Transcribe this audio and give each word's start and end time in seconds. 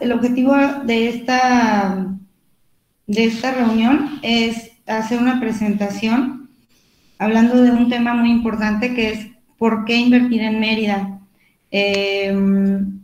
El 0.00 0.10
objetivo 0.10 0.56
de 0.84 1.08
esta, 1.08 2.08
de 3.06 3.24
esta 3.24 3.52
reunión 3.52 4.18
es 4.22 4.72
hacer 4.86 5.20
una 5.20 5.38
presentación 5.38 6.50
hablando 7.16 7.62
de 7.62 7.70
un 7.70 7.88
tema 7.88 8.12
muy 8.12 8.32
importante 8.32 8.92
que 8.92 9.10
es 9.10 9.26
por 9.58 9.84
qué 9.84 9.96
invertir 9.98 10.42
en 10.42 10.58
Mérida. 10.58 11.20
Em, 11.70 13.02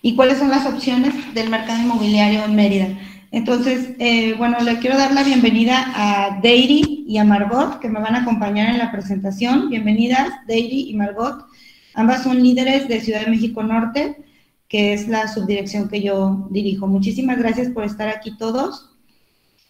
y 0.00 0.14
cuáles 0.14 0.38
son 0.38 0.50
las 0.50 0.64
opciones 0.64 1.34
del 1.34 1.50
mercado 1.50 1.82
inmobiliario 1.82 2.44
en 2.44 2.54
Mérida. 2.54 2.88
Entonces, 3.32 3.96
eh, 3.98 4.34
bueno, 4.34 4.60
le 4.60 4.78
quiero 4.78 4.96
dar 4.96 5.12
la 5.12 5.24
bienvenida 5.24 5.90
a 5.92 6.38
Deiri 6.40 7.04
y 7.08 7.18
a 7.18 7.24
Margot, 7.24 7.80
que 7.80 7.88
me 7.88 7.98
van 7.98 8.14
a 8.14 8.22
acompañar 8.22 8.70
en 8.70 8.78
la 8.78 8.92
presentación. 8.92 9.70
Bienvenidas, 9.70 10.28
Deiri 10.46 10.90
y 10.90 10.94
Margot. 10.94 11.46
Ambas 11.94 12.24
son 12.24 12.42
líderes 12.42 12.88
de 12.88 13.00
Ciudad 13.00 13.24
de 13.24 13.30
México 13.30 13.62
Norte, 13.62 14.24
que 14.68 14.92
es 14.92 15.08
la 15.08 15.28
subdirección 15.28 15.88
que 15.88 16.02
yo 16.02 16.48
dirijo. 16.50 16.86
Muchísimas 16.86 17.38
gracias 17.38 17.68
por 17.70 17.84
estar 17.84 18.08
aquí 18.08 18.36
todos. 18.36 18.90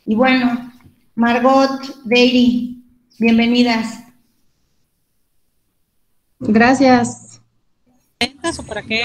Y 0.06 0.14
bueno, 0.14 0.72
Margot, 1.14 2.02
Deiri, 2.04 2.82
bienvenidas. 3.18 4.04
Gracias. 6.40 7.40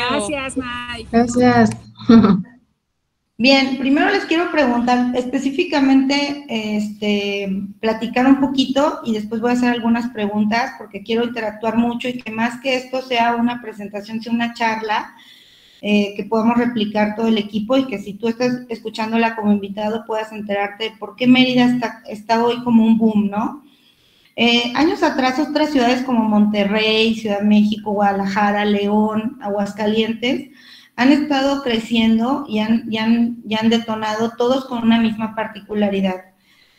Gracias, 0.09 0.57
Mike. 0.57 1.09
Gracias. 1.11 1.69
Bien, 3.41 3.77
primero 3.77 4.09
les 4.09 4.25
quiero 4.25 4.51
preguntar 4.51 5.15
específicamente, 5.15 6.43
este, 6.49 7.49
platicar 7.79 8.27
un 8.27 8.41
poquito 8.41 8.99
y 9.05 9.13
después 9.13 9.39
voy 9.39 9.51
a 9.51 9.53
hacer 9.53 9.69
algunas 9.69 10.09
preguntas 10.09 10.73
porque 10.77 11.03
quiero 11.03 11.23
interactuar 11.23 11.77
mucho 11.77 12.09
y 12.09 12.17
que 12.17 12.31
más 12.31 12.59
que 12.59 12.75
esto 12.75 13.01
sea 13.01 13.37
una 13.37 13.61
presentación, 13.61 14.21
sea 14.21 14.33
una 14.33 14.53
charla 14.53 15.15
eh, 15.81 16.15
que 16.17 16.25
podamos 16.25 16.57
replicar 16.57 17.15
todo 17.15 17.27
el 17.29 17.37
equipo 17.37 17.77
y 17.77 17.87
que 17.87 17.99
si 17.99 18.15
tú 18.15 18.27
estás 18.27 18.63
escuchándola 18.67 19.37
como 19.37 19.53
invitado 19.53 20.03
puedas 20.05 20.33
enterarte 20.33 20.89
de 20.89 20.97
por 20.97 21.15
qué 21.15 21.25
Mérida 21.25 21.63
está, 21.63 22.03
está 22.09 22.43
hoy 22.43 22.61
como 22.65 22.85
un 22.85 22.97
boom, 22.97 23.29
¿no? 23.29 23.63
Eh, 24.35 24.73
años 24.75 25.01
atrás 25.01 25.39
otras 25.39 25.69
ciudades 25.69 26.03
como 26.03 26.25
Monterrey, 26.25 27.15
Ciudad 27.15 27.39
México, 27.39 27.93
Guadalajara, 27.93 28.65
León, 28.65 29.37
Aguascalientes, 29.41 30.49
han 30.99 31.13
estado 31.13 31.63
creciendo 31.63 32.45
y 32.49 32.59
han, 32.59 32.83
y 32.91 32.97
han, 32.97 33.37
han 33.57 33.69
detonado 33.69 34.33
todos 34.37 34.65
con 34.65 34.83
una 34.83 34.99
misma 34.99 35.33
particularidad. 35.33 36.25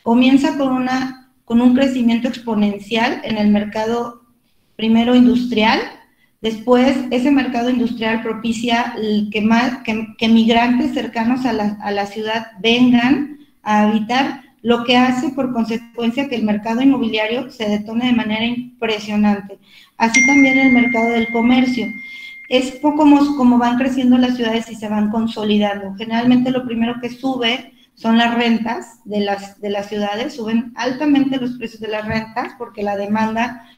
Comienza 0.02 0.58
con, 0.58 0.74
una, 0.74 1.32
con 1.46 1.62
un 1.62 1.74
crecimiento 1.74 2.28
exponencial 2.28 3.22
en 3.24 3.38
el 3.38 3.48
mercado 3.48 4.20
primero 4.76 5.14
industrial, 5.14 5.80
después 6.42 6.98
ese 7.10 7.30
mercado 7.30 7.70
industrial 7.70 8.22
propicia 8.22 8.94
que, 9.32 9.40
más, 9.40 9.78
que, 9.84 10.28
migrantes 10.28 10.92
cercanos 10.92 11.46
a 11.46 11.54
la, 11.54 11.78
a 11.82 11.90
la 11.90 12.04
ciudad 12.04 12.48
vengan 12.60 13.38
a 13.62 13.84
habitar, 13.84 14.42
lo 14.60 14.84
que 14.84 14.98
hace 14.98 15.30
por 15.30 15.54
consecuencia 15.54 16.28
que 16.28 16.36
el 16.36 16.42
mercado 16.42 16.82
inmobiliario 16.82 17.50
se 17.50 17.66
detone 17.66 18.08
de 18.08 18.12
manera 18.12 18.44
impresionante. 18.44 19.58
Así 19.96 20.20
también 20.26 20.58
el 20.58 20.72
mercado 20.74 21.08
del 21.08 21.32
comercio 21.32 21.86
es 22.50 22.72
poco 22.72 23.06
como, 23.36 23.58
van 23.58 23.78
creciendo 23.78 24.18
las 24.18 24.34
ciudades 24.34 24.68
y 24.68 24.74
se 24.74 24.88
van 24.88 25.10
consolidando. 25.10 25.94
Generalmente 25.94 26.50
lo 26.50 26.66
primero 26.66 27.00
que 27.00 27.08
sube 27.08 27.72
son 27.94 28.18
las 28.18 28.34
rentas 28.34 28.98
de 29.04 29.20
las, 29.20 29.60
de 29.60 29.70
las 29.70 29.88
ciudades, 29.88 30.34
suben 30.34 30.72
altamente 30.74 31.38
los 31.38 31.52
precios 31.52 31.80
de 31.80 31.86
las 31.88 32.04
rentas 32.06 32.54
porque 32.58 32.82
la 32.82 32.96
demanda 32.96 33.68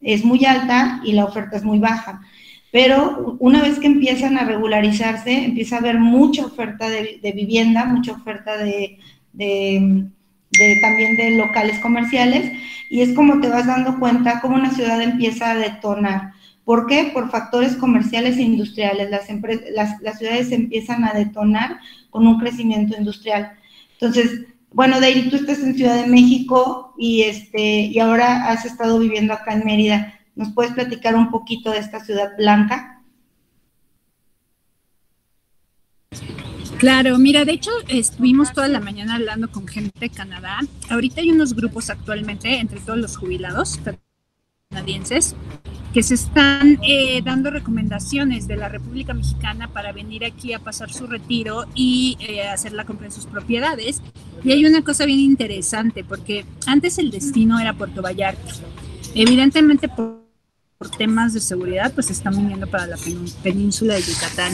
es 0.00 0.24
muy 0.24 0.44
alta 0.44 1.00
y 1.04 1.12
la 1.12 1.24
oferta 1.24 1.56
es 1.56 1.64
muy 1.64 1.80
baja. 1.80 2.20
Pero 2.70 3.36
una 3.40 3.62
vez 3.62 3.80
que 3.80 3.88
empiezan 3.88 4.38
a 4.38 4.44
regularizarse, 4.44 5.46
empieza 5.46 5.76
a 5.76 5.78
haber 5.80 5.98
mucha 5.98 6.46
oferta 6.46 6.88
de, 6.88 7.32
vivienda, 7.34 7.84
mucha 7.84 8.12
oferta 8.12 8.56
de, 8.56 9.00
de, 9.32 10.08
también 10.80 11.16
de 11.16 11.36
locales 11.36 11.80
comerciales, 11.80 12.52
y 12.88 13.00
es 13.00 13.12
como 13.12 13.40
te 13.40 13.48
vas 13.48 13.66
dando 13.66 13.98
cuenta 13.98 14.40
cómo 14.40 14.54
una 14.54 14.70
ciudad 14.70 15.02
empieza 15.02 15.50
a 15.50 15.56
detonar. 15.56 16.39
¿Por 16.64 16.86
qué? 16.86 17.10
Por 17.12 17.30
factores 17.30 17.76
comerciales 17.76 18.36
e 18.36 18.42
industriales. 18.42 19.10
Las, 19.10 20.18
ciudades 20.18 20.52
empiezan 20.52 21.04
a 21.04 21.12
detonar 21.12 21.80
con 22.10 22.26
un 22.26 22.38
crecimiento 22.38 22.96
industrial. 22.96 23.52
Entonces, 23.94 24.46
bueno, 24.72 25.00
Deiri, 25.00 25.30
tú 25.30 25.36
estás 25.36 25.60
en 25.60 25.74
Ciudad 25.74 26.00
de 26.00 26.06
México 26.06 26.94
y, 26.96 27.22
este, 27.22 27.82
y 27.86 27.98
ahora 27.98 28.48
has 28.48 28.64
estado 28.64 28.98
viviendo 28.98 29.32
acá 29.32 29.54
en 29.54 29.64
Mérida. 29.64 30.14
¿Nos 30.36 30.52
puedes 30.52 30.72
platicar 30.72 31.16
un 31.16 31.30
poquito 31.30 31.70
de 31.70 31.78
esta 31.78 32.04
ciudad 32.04 32.36
blanca? 32.36 33.02
Claro, 36.78 37.18
mira, 37.18 37.44
de 37.44 37.52
hecho 37.52 37.70
estuvimos 37.88 38.52
toda 38.52 38.68
la 38.68 38.80
mañana 38.80 39.16
hablando 39.16 39.50
con 39.50 39.66
gente 39.66 40.00
de 40.00 40.08
Canadá. 40.08 40.60
Ahorita 40.88 41.20
hay 41.20 41.30
unos 41.30 41.54
grupos 41.54 41.90
actualmente 41.90 42.58
entre 42.58 42.80
todos 42.80 42.98
los 42.98 43.16
jubilados 43.18 43.78
canadienses 44.70 45.34
que 45.92 46.02
se 46.02 46.14
están 46.14 46.78
eh, 46.82 47.20
dando 47.24 47.50
recomendaciones 47.50 48.46
de 48.46 48.56
la 48.56 48.68
República 48.68 49.12
Mexicana 49.12 49.68
para 49.68 49.92
venir 49.92 50.24
aquí 50.24 50.52
a 50.52 50.60
pasar 50.60 50.92
su 50.92 51.06
retiro 51.06 51.64
y 51.74 52.16
eh, 52.20 52.46
hacer 52.46 52.72
la 52.72 52.84
compra 52.84 53.08
de 53.08 53.12
sus 53.12 53.26
propiedades. 53.26 54.00
Y 54.44 54.52
hay 54.52 54.64
una 54.64 54.82
cosa 54.82 55.04
bien 55.04 55.18
interesante, 55.18 56.04
porque 56.04 56.44
antes 56.66 56.98
el 56.98 57.10
destino 57.10 57.58
era 57.58 57.74
Puerto 57.74 58.02
Vallarta. 58.02 58.52
Evidentemente 59.14 59.88
por, 59.88 60.20
temas 60.96 61.34
de 61.34 61.40
seguridad, 61.40 61.92
pues 61.92 62.08
están 62.08 62.34
viniendo 62.34 62.66
para 62.66 62.86
la 62.86 62.96
península 63.42 63.94
de 63.94 64.00
Yucatán. 64.00 64.52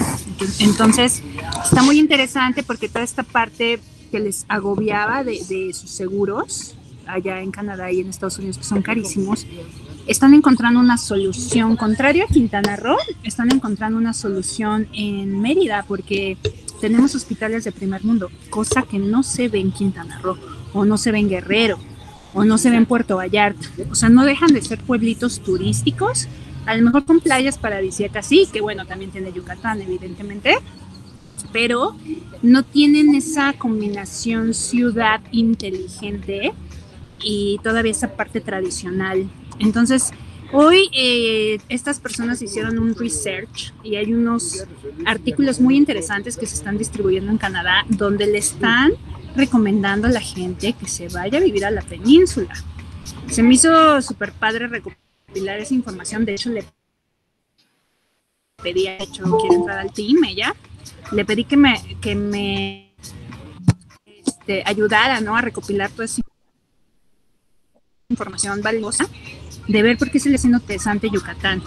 Entonces, 0.59 1.23
está 1.65 1.83
muy 1.83 2.01
interesante 2.01 2.65
porque 2.65 2.89
toda 2.89 3.05
esta 3.05 3.23
parte 3.23 3.79
que 4.11 4.19
les 4.19 4.45
agobiaba 4.49 5.23
de, 5.23 5.41
de 5.49 5.73
sus 5.73 5.91
seguros 5.91 6.75
allá 7.07 7.41
en 7.41 7.51
Canadá 7.51 7.93
y 7.93 8.01
en 8.01 8.09
Estados 8.09 8.39
Unidos, 8.39 8.59
que 8.59 8.65
son 8.65 8.83
carísimos, 8.83 9.47
están 10.07 10.35
encontrando 10.35 10.81
una 10.81 10.99
solución, 10.99 11.77
contrario 11.77 12.25
a 12.25 12.33
Quintana 12.33 12.77
Roo, 12.77 12.97
están 13.25 13.53
encontrando 13.53 13.99
una 13.99 14.13
solución 14.13 14.89
en 14.93 15.41
Mérida 15.41 15.85
porque 15.87 16.39
tenemos 16.81 17.15
hospitales 17.15 17.65
de 17.65 17.73
primer 17.73 18.05
mundo, 18.05 18.31
cosa 18.51 18.83
que 18.83 18.99
no 18.99 19.23
se 19.23 19.49
ve 19.49 19.61
en 19.61 19.73
Quintana 19.73 20.21
Roo, 20.21 20.39
o 20.73 20.85
no 20.85 20.97
se 20.97 21.11
ve 21.11 21.19
en 21.19 21.29
Guerrero, 21.29 21.79
o 22.35 22.45
no 22.45 22.59
se 22.59 22.71
ve 22.71 22.77
en 22.77 22.87
Puerto 22.87 23.17
Vallarta. 23.17 23.69
O 23.91 23.95
sea, 23.95 24.09
no 24.09 24.25
dejan 24.25 24.53
de 24.53 24.63
ser 24.63 24.79
pueblitos 24.79 25.41
turísticos, 25.41 26.29
a 26.67 26.77
lo 26.77 26.85
mejor 26.85 27.05
con 27.05 27.21
playas 27.21 27.59
paradisíacas, 27.59 28.27
sí, 28.27 28.49
que 28.53 28.61
bueno, 28.61 28.87
también 28.87 29.11
tiene 29.11 29.33
Yucatán, 29.33 29.81
evidentemente, 29.81 30.57
pero 31.53 31.97
no 32.43 32.63
tienen 32.63 33.15
esa 33.15 33.53
combinación 33.55 34.55
ciudad 34.55 35.21
inteligente 35.33 36.53
y 37.23 37.59
todavía 37.63 37.93
esa 37.93 38.15
parte 38.15 38.41
tradicional 38.41 39.29
entonces, 39.59 40.11
hoy 40.53 40.89
eh, 40.93 41.59
estas 41.69 42.01
personas 42.01 42.43
hicieron 42.43 42.79
un 42.79 42.95
research 42.95 43.73
y 43.83 43.97
hay 43.97 44.13
unos 44.13 44.65
artículos 45.05 45.61
muy 45.61 45.77
interesantes 45.77 46.37
que 46.37 46.47
se 46.47 46.55
están 46.55 46.79
distribuyendo 46.79 47.31
en 47.31 47.39
Canadá 47.39 47.85
donde 47.89 48.27
le 48.27 48.39
están 48.39 48.93
recomendando 49.35 50.09
a 50.09 50.11
la 50.11 50.21
gente 50.21 50.73
que 50.73 50.89
se 50.89 51.09
vaya 51.09 51.39
a 51.39 51.43
vivir 51.43 51.65
a 51.65 51.71
la 51.71 51.83
península. 51.83 52.55
Se 53.29 53.43
me 53.43 53.55
hizo 53.55 54.01
súper 54.03 54.33
padre 54.33 54.67
recopilar 54.67 55.59
esa 55.59 55.75
información. 55.75 56.25
De 56.25 56.35
hecho, 56.35 56.51
le 56.51 56.65
pedí, 58.63 58.85
de 58.85 58.97
hecho, 58.99 59.25
quiere 59.39 59.57
entrar 59.57 59.79
al 59.79 59.93
team 59.93 60.25
ella. 60.25 60.55
Le 61.13 61.25
pedí 61.25 61.45
que 61.45 61.57
me, 61.57 61.99
que 62.01 62.15
me 62.15 62.95
este, 64.07 64.63
ayudara 64.65 65.21
¿no? 65.21 65.37
a 65.37 65.43
recopilar 65.43 65.91
toda 65.91 66.07
esa 66.07 66.23
información 68.09 68.63
valiosa 68.63 69.07
de 69.69 69.83
ver 69.83 69.99
por 69.99 70.11
qué 70.11 70.21
se 70.21 70.29
le 70.29 70.37
hace 70.37 70.49
interesante 70.49 71.09
Yucatán. 71.11 71.63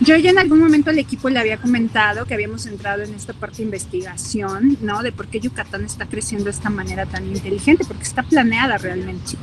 Yo 0.00 0.16
ya 0.16 0.30
en 0.30 0.38
algún 0.38 0.60
momento 0.60 0.90
al 0.90 0.98
equipo 0.98 1.28
le 1.30 1.38
había 1.38 1.58
comentado 1.58 2.24
que 2.24 2.34
habíamos 2.34 2.66
entrado 2.66 3.02
en 3.02 3.14
esta 3.14 3.32
parte 3.32 3.58
de 3.58 3.64
investigación, 3.64 4.76
¿no? 4.80 5.02
De 5.02 5.12
por 5.12 5.28
qué 5.28 5.40
Yucatán 5.40 5.84
está 5.84 6.06
creciendo 6.06 6.46
de 6.46 6.50
esta 6.50 6.70
manera 6.70 7.06
tan 7.06 7.26
inteligente, 7.26 7.84
porque 7.86 8.02
está 8.02 8.22
planeada 8.22 8.78
realmente. 8.78 9.36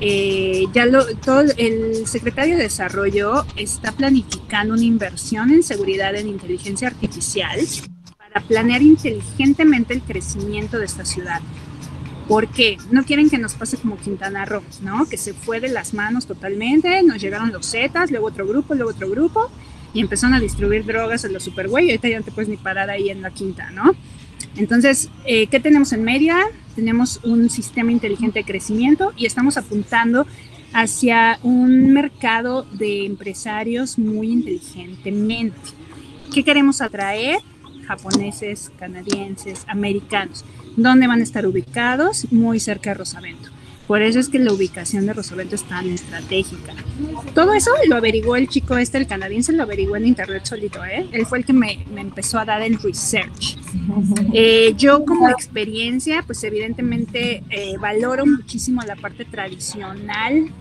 Eh, 0.00 0.66
ya 0.72 0.86
lo, 0.86 1.04
todo 1.16 1.42
el 1.56 2.06
secretario 2.06 2.56
de 2.56 2.64
Desarrollo 2.64 3.44
está 3.56 3.92
planificando 3.92 4.74
una 4.74 4.84
inversión 4.84 5.50
en 5.50 5.62
seguridad 5.62 6.14
en 6.14 6.28
inteligencia 6.28 6.88
artificial 6.88 7.58
para 8.16 8.40
planear 8.46 8.82
inteligentemente 8.82 9.94
el 9.94 10.02
crecimiento 10.02 10.78
de 10.78 10.84
esta 10.84 11.04
ciudad. 11.04 11.40
Porque 12.28 12.76
no 12.90 13.04
quieren 13.04 13.30
que 13.30 13.38
nos 13.38 13.54
pase 13.54 13.78
como 13.78 13.96
Quintana 13.96 14.44
Roo, 14.44 14.62
¿no? 14.82 15.08
Que 15.08 15.16
se 15.16 15.32
fue 15.32 15.60
de 15.60 15.68
las 15.68 15.94
manos 15.94 16.26
totalmente, 16.26 17.02
nos 17.02 17.20
llegaron 17.20 17.52
los 17.52 17.70
Zetas, 17.70 18.10
luego 18.10 18.26
otro 18.26 18.46
grupo, 18.46 18.74
luego 18.74 18.90
otro 18.90 19.08
grupo, 19.08 19.50
y 19.94 20.00
empezaron 20.00 20.34
a 20.34 20.40
distribuir 20.40 20.84
drogas 20.84 21.24
en 21.24 21.32
los 21.32 21.42
supergüey, 21.42 21.86
y 21.86 21.90
ahorita 21.90 22.08
ya 22.08 22.18
no 22.18 22.24
te 22.24 22.30
puedes 22.30 22.50
ni 22.50 22.58
parar 22.58 22.90
ahí 22.90 23.08
en 23.08 23.22
la 23.22 23.30
quinta, 23.30 23.70
¿no? 23.70 23.94
Entonces, 24.56 25.08
eh, 25.24 25.46
¿qué 25.46 25.58
tenemos 25.58 25.92
en 25.92 26.04
media? 26.04 26.36
Tenemos 26.74 27.20
un 27.24 27.48
sistema 27.48 27.92
inteligente 27.92 28.40
de 28.40 28.44
crecimiento 28.44 29.12
y 29.16 29.26
estamos 29.26 29.56
apuntando 29.56 30.26
hacia 30.72 31.38
un 31.42 31.92
mercado 31.92 32.66
de 32.72 33.06
empresarios 33.06 33.98
muy 33.98 34.30
inteligentemente. 34.30 35.56
¿Qué 36.32 36.44
queremos 36.44 36.80
atraer? 36.80 37.38
Japoneses, 37.86 38.70
canadienses, 38.78 39.64
americanos. 39.66 40.44
¿Dónde 40.76 41.06
van 41.06 41.20
a 41.20 41.22
estar 41.22 41.46
ubicados? 41.46 42.30
Muy 42.32 42.60
cerca 42.60 42.90
de 42.90 42.94
Rosavento. 42.94 43.50
Por 43.88 44.02
eso 44.02 44.20
es 44.20 44.28
que 44.28 44.38
la 44.38 44.52
ubicación 44.52 45.06
de 45.06 45.14
Rosavento 45.14 45.54
es 45.54 45.64
tan 45.64 45.88
estratégica. 45.88 46.74
Todo 47.34 47.54
eso 47.54 47.70
lo 47.88 47.96
averiguó 47.96 48.36
el 48.36 48.46
chico 48.46 48.76
este, 48.76 48.98
el 48.98 49.06
canadiense, 49.06 49.54
lo 49.54 49.62
averiguó 49.62 49.96
en 49.96 50.06
internet 50.06 50.44
solito, 50.44 50.84
¿eh? 50.84 51.08
Él 51.10 51.24
fue 51.24 51.38
el 51.38 51.46
que 51.46 51.54
me, 51.54 51.86
empezó 51.96 52.38
a 52.38 52.44
dar 52.44 52.60
el 52.60 52.78
research. 52.78 53.56
Eh, 54.34 54.74
yo 54.76 55.06
como 55.06 55.30
experiencia, 55.30 56.22
pues 56.26 56.44
evidentemente 56.44 57.42
eh, 57.48 57.78
valoro 57.78 58.26
muchísimo 58.26 58.82
la 58.82 58.94
parte 58.94 59.24
tradicional 59.24 60.52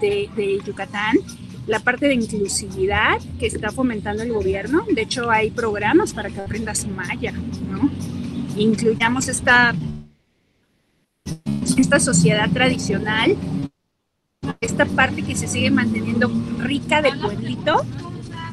de, 0.00 0.60
Yucatán, 0.64 1.18
la 1.66 1.80
parte 1.80 2.08
de 2.08 2.14
inclusividad 2.14 3.20
que 3.38 3.48
está 3.48 3.70
fomentando 3.70 4.22
el 4.22 4.32
gobierno. 4.32 4.86
De 4.90 5.02
hecho, 5.02 5.30
hay 5.30 5.50
programas 5.50 6.14
para 6.14 6.30
que 6.30 6.40
aprendas 6.40 6.86
maya, 6.86 7.32
¿no? 7.70 7.90
Incluyamos 8.56 9.28
esta 9.28 9.74
esta 11.76 12.00
sociedad 12.00 12.50
tradicional, 12.50 13.36
esta 14.60 14.84
parte 14.86 15.22
que 15.22 15.34
se 15.34 15.46
sigue 15.46 15.70
manteniendo 15.70 16.30
rica 16.58 17.02
de 17.02 17.12
pueblito, 17.12 17.84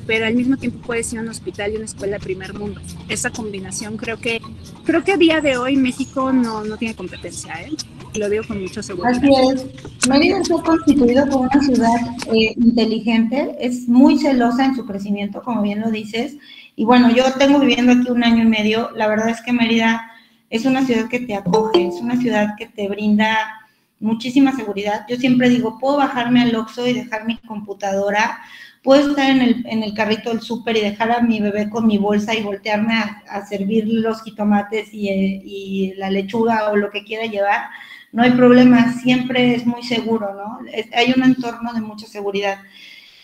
pero 0.05 0.25
al 0.25 0.35
mismo 0.35 0.57
tiempo 0.57 0.79
puede 0.85 1.03
ser 1.03 1.19
un 1.19 1.29
hospital 1.29 1.73
y 1.73 1.75
una 1.77 1.85
escuela 1.85 2.19
primer 2.19 2.53
mundo. 2.53 2.81
Esa 3.07 3.29
combinación 3.29 3.97
creo 3.97 4.17
que 4.17 4.41
creo 4.83 5.03
que 5.03 5.13
a 5.13 5.17
día 5.17 5.41
de 5.41 5.57
hoy 5.57 5.75
México 5.75 6.31
no, 6.31 6.63
no 6.63 6.77
tiene 6.77 6.95
competencia, 6.95 7.53
¿eh? 7.61 7.71
Lo 8.15 8.27
digo 8.27 8.43
con 8.47 8.59
mucha 8.59 8.81
seguridad. 8.81 9.17
Así 9.17 9.29
es. 9.53 10.07
Mérida 10.07 10.39
está 10.39 10.55
constituido 10.63 11.27
como 11.29 11.43
una 11.43 11.61
ciudad 11.61 11.95
eh, 12.33 12.55
inteligente, 12.57 13.55
es 13.59 13.87
muy 13.87 14.17
celosa 14.17 14.65
en 14.65 14.75
su 14.75 14.85
crecimiento, 14.85 15.43
como 15.43 15.61
bien 15.61 15.81
lo 15.81 15.91
dices. 15.91 16.37
Y 16.79 16.85
bueno, 16.85 17.09
yo 17.13 17.25
tengo 17.33 17.59
viviendo 17.59 17.91
aquí 17.91 18.09
un 18.09 18.23
año 18.23 18.41
y 18.41 18.47
medio. 18.47 18.91
La 18.95 19.09
verdad 19.09 19.27
es 19.27 19.41
que 19.41 19.51
Mérida 19.51 20.09
es 20.49 20.63
una 20.63 20.85
ciudad 20.85 21.09
que 21.09 21.19
te 21.19 21.35
acoge, 21.35 21.85
es 21.85 21.95
una 21.95 22.15
ciudad 22.15 22.55
que 22.57 22.67
te 22.67 22.87
brinda 22.87 23.35
muchísima 23.99 24.55
seguridad. 24.55 25.05
Yo 25.09 25.17
siempre 25.17 25.49
digo, 25.49 25.77
puedo 25.77 25.97
bajarme 25.97 26.41
al 26.41 26.55
Oxxo 26.55 26.87
y 26.87 26.93
dejar 26.93 27.25
mi 27.25 27.35
computadora, 27.39 28.39
puedo 28.81 29.09
estar 29.09 29.29
en 29.29 29.41
el, 29.41 29.65
en 29.67 29.83
el 29.83 29.93
carrito 29.93 30.29
del 30.29 30.39
súper 30.39 30.77
y 30.77 30.79
dejar 30.79 31.11
a 31.11 31.19
mi 31.19 31.41
bebé 31.41 31.69
con 31.69 31.85
mi 31.85 31.97
bolsa 31.97 32.33
y 32.33 32.43
voltearme 32.43 32.93
a, 33.27 33.45
servir 33.45 33.85
los 33.85 34.23
jitomates 34.23 34.93
y, 34.93 35.09
y, 35.09 35.93
la 35.95 36.09
lechuga 36.09 36.71
o 36.71 36.77
lo 36.77 36.91
que 36.91 37.03
quiera 37.03 37.25
llevar. 37.25 37.71
No 38.13 38.23
hay 38.23 38.31
problema, 38.31 38.93
siempre 38.93 39.53
es 39.53 39.65
muy 39.65 39.83
seguro, 39.83 40.33
¿no? 40.33 40.59
hay 40.93 41.13
un 41.13 41.23
entorno 41.23 41.73
de 41.73 41.81
mucha 41.81 42.07
seguridad. 42.07 42.59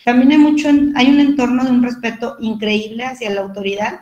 También 0.06 0.31
hay, 0.31 0.38
mucho, 0.38 0.69
hay 0.96 1.10
un 1.10 1.19
entorno 1.19 1.66
de 1.66 1.72
un 1.72 1.84
respeto 1.84 2.38
increíble 2.40 3.04
hacia 3.04 3.30
la 3.31 3.42
autoridad 3.42 4.00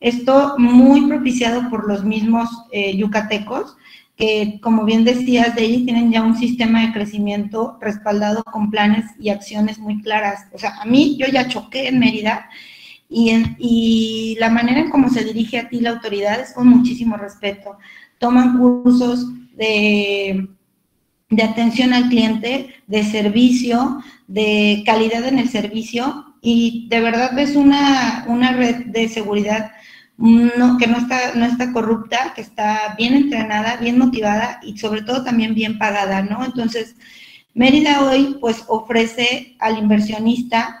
esto 0.00 0.54
muy 0.58 1.06
propiciado 1.08 1.68
por 1.70 1.88
los 1.88 2.04
mismos 2.04 2.48
eh, 2.70 2.96
yucatecos, 2.96 3.76
que 4.16 4.60
como 4.62 4.84
bien 4.84 5.04
decías, 5.04 5.54
de 5.54 5.62
ahí 5.62 5.84
tienen 5.84 6.12
ya 6.12 6.22
un 6.22 6.36
sistema 6.36 6.82
de 6.82 6.92
crecimiento 6.92 7.78
respaldado 7.80 8.44
con 8.44 8.70
planes 8.70 9.06
y 9.18 9.30
acciones 9.30 9.78
muy 9.78 10.00
claras. 10.02 10.46
O 10.52 10.58
sea, 10.58 10.80
a 10.80 10.84
mí 10.84 11.16
yo 11.18 11.26
ya 11.26 11.48
choqué 11.48 11.88
en 11.88 11.98
Mérida 11.98 12.48
y, 13.08 13.32
y 13.58 14.36
la 14.38 14.50
manera 14.50 14.80
en 14.80 14.90
cómo 14.90 15.08
se 15.08 15.24
dirige 15.24 15.58
a 15.58 15.68
ti 15.68 15.80
la 15.80 15.90
autoridad 15.90 16.40
es 16.40 16.52
con 16.52 16.68
muchísimo 16.68 17.16
respeto. 17.16 17.76
Toman 18.18 18.58
cursos 18.58 19.26
de, 19.56 20.48
de 21.30 21.42
atención 21.42 21.92
al 21.92 22.08
cliente, 22.08 22.74
de 22.86 23.04
servicio, 23.04 24.02
de 24.26 24.82
calidad 24.86 25.24
en 25.26 25.38
el 25.38 25.48
servicio 25.48 26.34
y 26.40 26.86
de 26.88 27.00
verdad 27.00 27.32
ves 27.34 27.56
una, 27.56 28.24
una 28.28 28.52
red 28.52 28.86
de 28.86 29.08
seguridad 29.08 29.72
no, 30.16 30.78
que 30.78 30.88
no 30.88 30.98
está, 30.98 31.34
no 31.34 31.46
está 31.46 31.72
corrupta, 31.72 32.32
que 32.34 32.40
está 32.40 32.94
bien 32.98 33.14
entrenada, 33.14 33.76
bien 33.76 33.98
motivada 33.98 34.58
y 34.62 34.76
sobre 34.76 35.02
todo 35.02 35.22
también 35.22 35.54
bien 35.54 35.78
pagada, 35.78 36.22
¿no? 36.22 36.44
Entonces, 36.44 36.96
Mérida 37.54 38.02
hoy 38.02 38.36
pues 38.40 38.64
ofrece 38.68 39.56
al 39.58 39.78
inversionista 39.78 40.80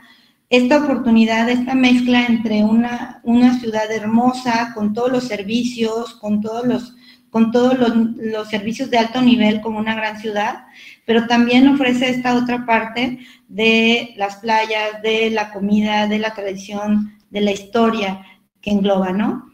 esta 0.50 0.78
oportunidad, 0.78 1.48
esta 1.48 1.74
mezcla 1.74 2.26
entre 2.26 2.64
una, 2.64 3.20
una 3.22 3.58
ciudad 3.60 3.90
hermosa, 3.90 4.72
con 4.74 4.92
todos 4.92 5.12
los 5.12 5.24
servicios, 5.24 6.14
con 6.14 6.40
todos 6.40 6.66
los 6.66 6.94
con 7.30 7.52
todos 7.52 7.76
los, 7.78 8.48
servicios 8.48 8.90
de 8.90 8.98
alto 8.98 9.20
nivel 9.20 9.60
como 9.60 9.78
una 9.78 9.94
gran 9.94 10.18
ciudad, 10.18 10.64
pero 11.04 11.26
también 11.26 11.68
ofrece 11.68 12.10
esta 12.10 12.36
otra 12.36 12.64
parte 12.64 13.20
de 13.48 14.14
las 14.16 14.36
playas, 14.36 15.02
de 15.02 15.30
la 15.30 15.52
comida, 15.52 16.06
de 16.06 16.18
la 16.18 16.34
tradición, 16.34 17.18
de 17.30 17.40
la 17.40 17.52
historia 17.52 18.24
que 18.60 18.70
engloba, 18.70 19.12
¿no? 19.12 19.46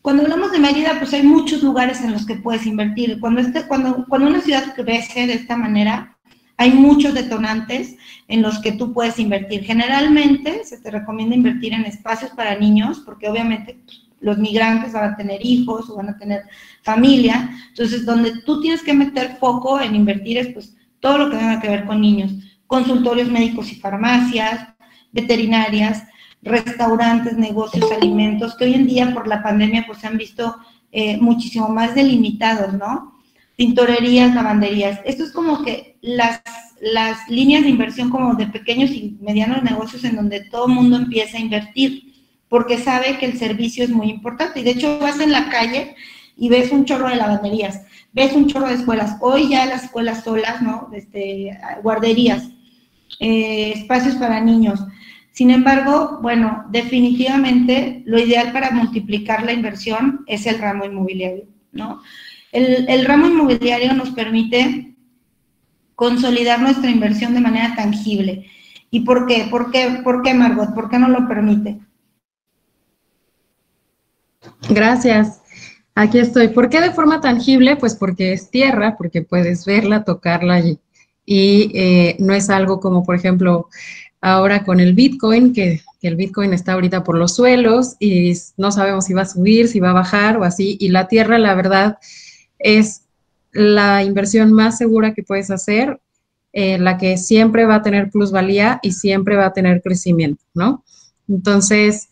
Cuando 0.00 0.22
hablamos 0.22 0.52
de 0.52 0.58
Mérida, 0.58 0.94
pues 0.98 1.12
hay 1.12 1.22
muchos 1.22 1.62
lugares 1.62 2.00
en 2.02 2.12
los 2.12 2.24
que 2.24 2.36
puedes 2.36 2.64
invertir. 2.66 3.20
Cuando, 3.20 3.40
este, 3.40 3.66
cuando, 3.66 4.06
cuando 4.08 4.28
una 4.28 4.40
ciudad 4.40 4.74
crece 4.74 5.26
de 5.26 5.34
esta 5.34 5.56
manera, 5.56 6.16
hay 6.56 6.72
muchos 6.72 7.14
detonantes 7.14 7.96
en 8.26 8.42
los 8.42 8.58
que 8.60 8.72
tú 8.72 8.92
puedes 8.92 9.18
invertir. 9.18 9.64
Generalmente 9.64 10.64
se 10.64 10.78
te 10.80 10.90
recomienda 10.90 11.34
invertir 11.34 11.72
en 11.72 11.84
espacios 11.84 12.30
para 12.32 12.58
niños, 12.58 13.02
porque 13.04 13.28
obviamente 13.28 13.78
pues, 13.84 14.07
los 14.20 14.38
migrantes 14.38 14.92
van 14.92 15.12
a 15.12 15.16
tener 15.16 15.44
hijos 15.44 15.88
o 15.88 15.96
van 15.96 16.10
a 16.10 16.18
tener 16.18 16.42
familia. 16.82 17.50
Entonces, 17.68 18.04
donde 18.04 18.42
tú 18.42 18.60
tienes 18.60 18.82
que 18.82 18.94
meter 18.94 19.36
foco 19.38 19.80
en 19.80 19.94
invertir 19.94 20.38
es 20.38 20.48
pues 20.48 20.74
todo 21.00 21.18
lo 21.18 21.30
que 21.30 21.36
tenga 21.36 21.60
que 21.60 21.68
ver 21.68 21.84
con 21.84 22.00
niños. 22.00 22.32
Consultorios 22.66 23.28
médicos 23.28 23.72
y 23.72 23.76
farmacias, 23.76 24.68
veterinarias, 25.12 26.04
restaurantes, 26.42 27.36
negocios, 27.36 27.90
alimentos, 27.90 28.56
que 28.56 28.64
hoy 28.64 28.74
en 28.74 28.86
día 28.86 29.14
por 29.14 29.26
la 29.26 29.42
pandemia 29.42 29.84
pues 29.86 29.98
se 29.98 30.06
han 30.06 30.18
visto 30.18 30.56
eh, 30.92 31.18
muchísimo 31.18 31.68
más 31.68 31.94
delimitados, 31.94 32.74
¿no? 32.74 33.14
Tintorerías, 33.56 34.34
lavanderías. 34.34 35.00
Esto 35.04 35.24
es 35.24 35.32
como 35.32 35.64
que 35.64 35.98
las, 36.00 36.40
las 36.80 37.28
líneas 37.28 37.62
de 37.62 37.70
inversión 37.70 38.08
como 38.08 38.34
de 38.34 38.46
pequeños 38.46 38.90
y 38.90 39.16
medianos 39.20 39.62
negocios 39.62 40.04
en 40.04 40.16
donde 40.16 40.44
todo 40.44 40.66
el 40.66 40.74
mundo 40.74 40.96
empieza 40.96 41.38
a 41.38 41.40
invertir, 41.40 42.07
porque 42.48 42.78
sabe 42.78 43.18
que 43.18 43.26
el 43.26 43.38
servicio 43.38 43.84
es 43.84 43.90
muy 43.90 44.10
importante. 44.10 44.60
Y 44.60 44.64
de 44.64 44.70
hecho 44.70 44.98
vas 44.98 45.20
en 45.20 45.32
la 45.32 45.48
calle 45.48 45.94
y 46.36 46.48
ves 46.48 46.70
un 46.72 46.84
chorro 46.84 47.08
de 47.08 47.16
lavanderías, 47.16 47.82
ves 48.12 48.32
un 48.32 48.46
chorro 48.46 48.68
de 48.68 48.74
escuelas. 48.74 49.16
Hoy 49.20 49.48
ya 49.48 49.66
las 49.66 49.84
escuelas 49.84 50.24
solas, 50.24 50.62
¿no? 50.62 50.88
Este, 50.92 51.58
guarderías, 51.82 52.48
eh, 53.20 53.72
espacios 53.74 54.14
para 54.16 54.40
niños. 54.40 54.80
Sin 55.32 55.50
embargo, 55.50 56.18
bueno, 56.20 56.64
definitivamente 56.70 58.02
lo 58.06 58.18
ideal 58.18 58.52
para 58.52 58.70
multiplicar 58.70 59.44
la 59.44 59.52
inversión 59.52 60.24
es 60.26 60.46
el 60.46 60.58
ramo 60.58 60.84
inmobiliario, 60.84 61.44
¿no? 61.70 62.02
El, 62.50 63.04
ramo 63.04 63.26
inmobiliario 63.26 63.92
nos 63.92 64.10
permite 64.10 64.94
consolidar 65.94 66.60
nuestra 66.60 66.90
inversión 66.90 67.34
de 67.34 67.40
manera 67.40 67.74
tangible. 67.76 68.46
¿Y 68.90 69.00
por 69.00 69.26
qué? 69.26 69.46
¿Por 69.50 69.70
qué, 69.70 70.00
por 70.02 70.22
qué 70.22 70.34
Margot? 70.34 70.74
¿Por 70.74 70.88
qué 70.88 70.98
no 70.98 71.08
lo 71.08 71.28
permite? 71.28 71.78
Gracias. 74.68 75.40
Aquí 75.94 76.18
estoy. 76.18 76.48
¿Por 76.48 76.68
qué 76.68 76.80
de 76.80 76.92
forma 76.92 77.20
tangible? 77.20 77.76
Pues 77.76 77.94
porque 77.94 78.32
es 78.32 78.50
tierra, 78.50 78.96
porque 78.96 79.22
puedes 79.22 79.64
verla, 79.64 80.04
tocarla 80.04 80.60
y, 80.60 80.78
y 81.26 81.70
eh, 81.74 82.16
no 82.20 82.34
es 82.34 82.50
algo 82.50 82.80
como, 82.80 83.04
por 83.04 83.16
ejemplo, 83.16 83.68
ahora 84.20 84.64
con 84.64 84.80
el 84.80 84.94
Bitcoin, 84.94 85.52
que, 85.52 85.82
el 86.00 86.14
Bitcoin 86.14 86.54
está 86.54 86.74
ahorita 86.74 87.02
por 87.02 87.18
los 87.18 87.34
suelos 87.34 87.96
y 87.98 88.32
no 88.56 88.70
sabemos 88.70 89.06
si 89.06 89.14
va 89.14 89.22
a 89.22 89.26
subir, 89.26 89.66
si 89.66 89.80
va 89.80 89.90
a 89.90 89.94
bajar 89.94 90.36
o 90.36 90.44
así. 90.44 90.76
Y 90.78 90.90
la 90.90 91.08
tierra, 91.08 91.38
la 91.38 91.56
verdad, 91.56 91.98
es 92.60 93.02
la 93.50 94.04
inversión 94.04 94.52
más 94.52 94.78
segura 94.78 95.12
que 95.12 95.24
puedes 95.24 95.50
hacer, 95.50 96.00
eh, 96.52 96.78
la 96.78 96.98
que 96.98 97.18
siempre 97.18 97.66
va 97.66 97.76
a 97.76 97.82
tener 97.82 98.10
plusvalía 98.10 98.78
y 98.82 98.92
siempre 98.92 99.34
va 99.34 99.46
a 99.46 99.52
tener 99.52 99.82
crecimiento, 99.82 100.44
¿no? 100.54 100.84
Entonces, 101.28 102.10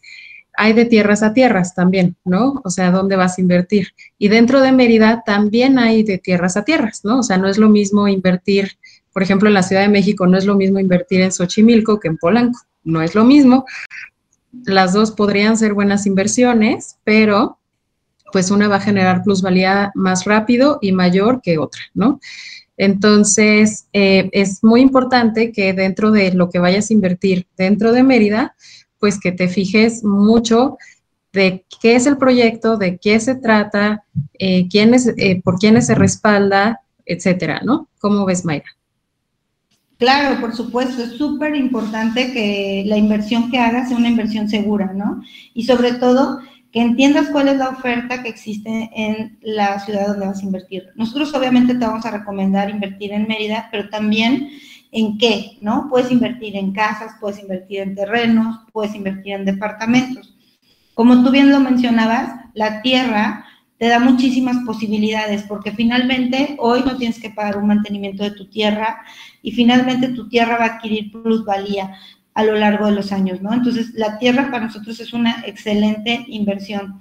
hay 0.56 0.72
de 0.72 0.84
tierras 0.84 1.22
a 1.22 1.34
tierras 1.34 1.74
también, 1.74 2.16
¿no? 2.24 2.60
O 2.64 2.70
sea, 2.70 2.90
¿dónde 2.90 3.16
vas 3.16 3.38
a 3.38 3.40
invertir? 3.40 3.88
Y 4.18 4.28
dentro 4.28 4.60
de 4.60 4.72
Mérida 4.72 5.22
también 5.24 5.78
hay 5.78 6.02
de 6.02 6.18
tierras 6.18 6.56
a 6.56 6.64
tierras, 6.64 7.04
¿no? 7.04 7.20
O 7.20 7.22
sea, 7.22 7.36
no 7.38 7.48
es 7.48 7.58
lo 7.58 7.68
mismo 7.68 8.08
invertir 8.08 8.78
por 9.16 9.22
ejemplo, 9.22 9.48
en 9.48 9.54
la 9.54 9.62
Ciudad 9.62 9.80
de 9.80 9.88
México 9.88 10.26
no 10.26 10.36
es 10.36 10.44
lo 10.44 10.56
mismo 10.56 10.78
invertir 10.78 11.22
en 11.22 11.32
Xochimilco 11.32 11.98
que 11.98 12.08
en 12.08 12.18
Polanco, 12.18 12.60
no 12.84 13.00
es 13.00 13.14
lo 13.14 13.24
mismo. 13.24 13.64
Las 14.66 14.92
dos 14.92 15.10
podrían 15.10 15.56
ser 15.56 15.72
buenas 15.72 16.04
inversiones, 16.04 16.98
pero 17.02 17.58
pues 18.30 18.50
una 18.50 18.68
va 18.68 18.76
a 18.76 18.80
generar 18.80 19.22
plusvalía 19.22 19.90
más 19.94 20.26
rápido 20.26 20.78
y 20.82 20.92
mayor 20.92 21.40
que 21.40 21.56
otra, 21.56 21.80
¿no? 21.94 22.20
Entonces, 22.76 23.86
eh, 23.94 24.28
es 24.32 24.62
muy 24.62 24.82
importante 24.82 25.50
que 25.50 25.72
dentro 25.72 26.10
de 26.10 26.32
lo 26.32 26.50
que 26.50 26.58
vayas 26.58 26.90
a 26.90 26.92
invertir 26.92 27.46
dentro 27.56 27.92
de 27.92 28.02
Mérida, 28.02 28.54
pues 28.98 29.20
que 29.20 29.32
te 29.32 29.48
fijes 29.48 30.04
mucho 30.04 30.76
de 31.32 31.64
qué 31.80 31.96
es 31.96 32.06
el 32.06 32.16
proyecto, 32.16 32.76
de 32.76 32.98
qué 32.98 33.20
se 33.20 33.34
trata, 33.34 34.04
eh, 34.38 34.68
quién 34.68 34.94
eh, 34.94 35.42
por 35.42 35.58
quiénes 35.58 35.86
se 35.86 35.94
respalda, 35.94 36.80
etcétera, 37.04 37.60
¿no? 37.62 37.88
¿Cómo 38.00 38.24
ves, 38.24 38.44
Mayra? 38.44 38.66
Claro, 39.98 40.40
por 40.40 40.54
supuesto, 40.54 41.02
es 41.02 41.12
súper 41.12 41.56
importante 41.56 42.32
que 42.32 42.84
la 42.86 42.98
inversión 42.98 43.50
que 43.50 43.58
hagas 43.58 43.88
sea 43.88 43.96
una 43.96 44.10
inversión 44.10 44.48
segura, 44.48 44.92
¿no? 44.92 45.22
Y 45.54 45.64
sobre 45.64 45.94
todo, 45.94 46.40
que 46.70 46.82
entiendas 46.82 47.28
cuál 47.30 47.48
es 47.48 47.56
la 47.56 47.70
oferta 47.70 48.22
que 48.22 48.28
existe 48.28 48.90
en 48.94 49.38
la 49.40 49.80
ciudad 49.80 50.08
donde 50.08 50.26
vas 50.26 50.42
a 50.42 50.44
invertir. 50.44 50.84
Nosotros 50.96 51.32
obviamente 51.32 51.74
te 51.74 51.86
vamos 51.86 52.04
a 52.04 52.10
recomendar 52.10 52.68
invertir 52.68 53.12
en 53.12 53.26
Mérida, 53.26 53.68
pero 53.70 53.88
también 53.88 54.50
en 54.92 55.18
qué, 55.18 55.58
¿no? 55.60 55.88
Puedes 55.88 56.10
invertir 56.10 56.56
en 56.56 56.72
casas, 56.72 57.12
puedes 57.20 57.40
invertir 57.40 57.80
en 57.80 57.94
terrenos, 57.94 58.60
puedes 58.72 58.94
invertir 58.94 59.34
en 59.34 59.44
departamentos. 59.44 60.34
Como 60.94 61.22
tú 61.22 61.30
bien 61.30 61.50
lo 61.50 61.60
mencionabas, 61.60 62.32
la 62.54 62.80
tierra 62.82 63.44
te 63.78 63.88
da 63.88 63.98
muchísimas 63.98 64.56
posibilidades 64.64 65.42
porque 65.42 65.72
finalmente 65.72 66.56
hoy 66.58 66.82
no 66.84 66.96
tienes 66.96 67.20
que 67.20 67.30
pagar 67.30 67.58
un 67.58 67.66
mantenimiento 67.66 68.24
de 68.24 68.30
tu 68.30 68.46
tierra 68.46 69.02
y 69.42 69.52
finalmente 69.52 70.08
tu 70.08 70.28
tierra 70.28 70.56
va 70.56 70.64
a 70.64 70.74
adquirir 70.76 71.12
plusvalía 71.12 71.94
a 72.32 72.44
lo 72.44 72.54
largo 72.54 72.86
de 72.86 72.92
los 72.92 73.12
años, 73.12 73.40
¿no? 73.40 73.52
Entonces, 73.52 73.92
la 73.94 74.18
tierra 74.18 74.50
para 74.50 74.66
nosotros 74.66 74.98
es 75.00 75.12
una 75.12 75.42
excelente 75.46 76.24
inversión. 76.28 77.00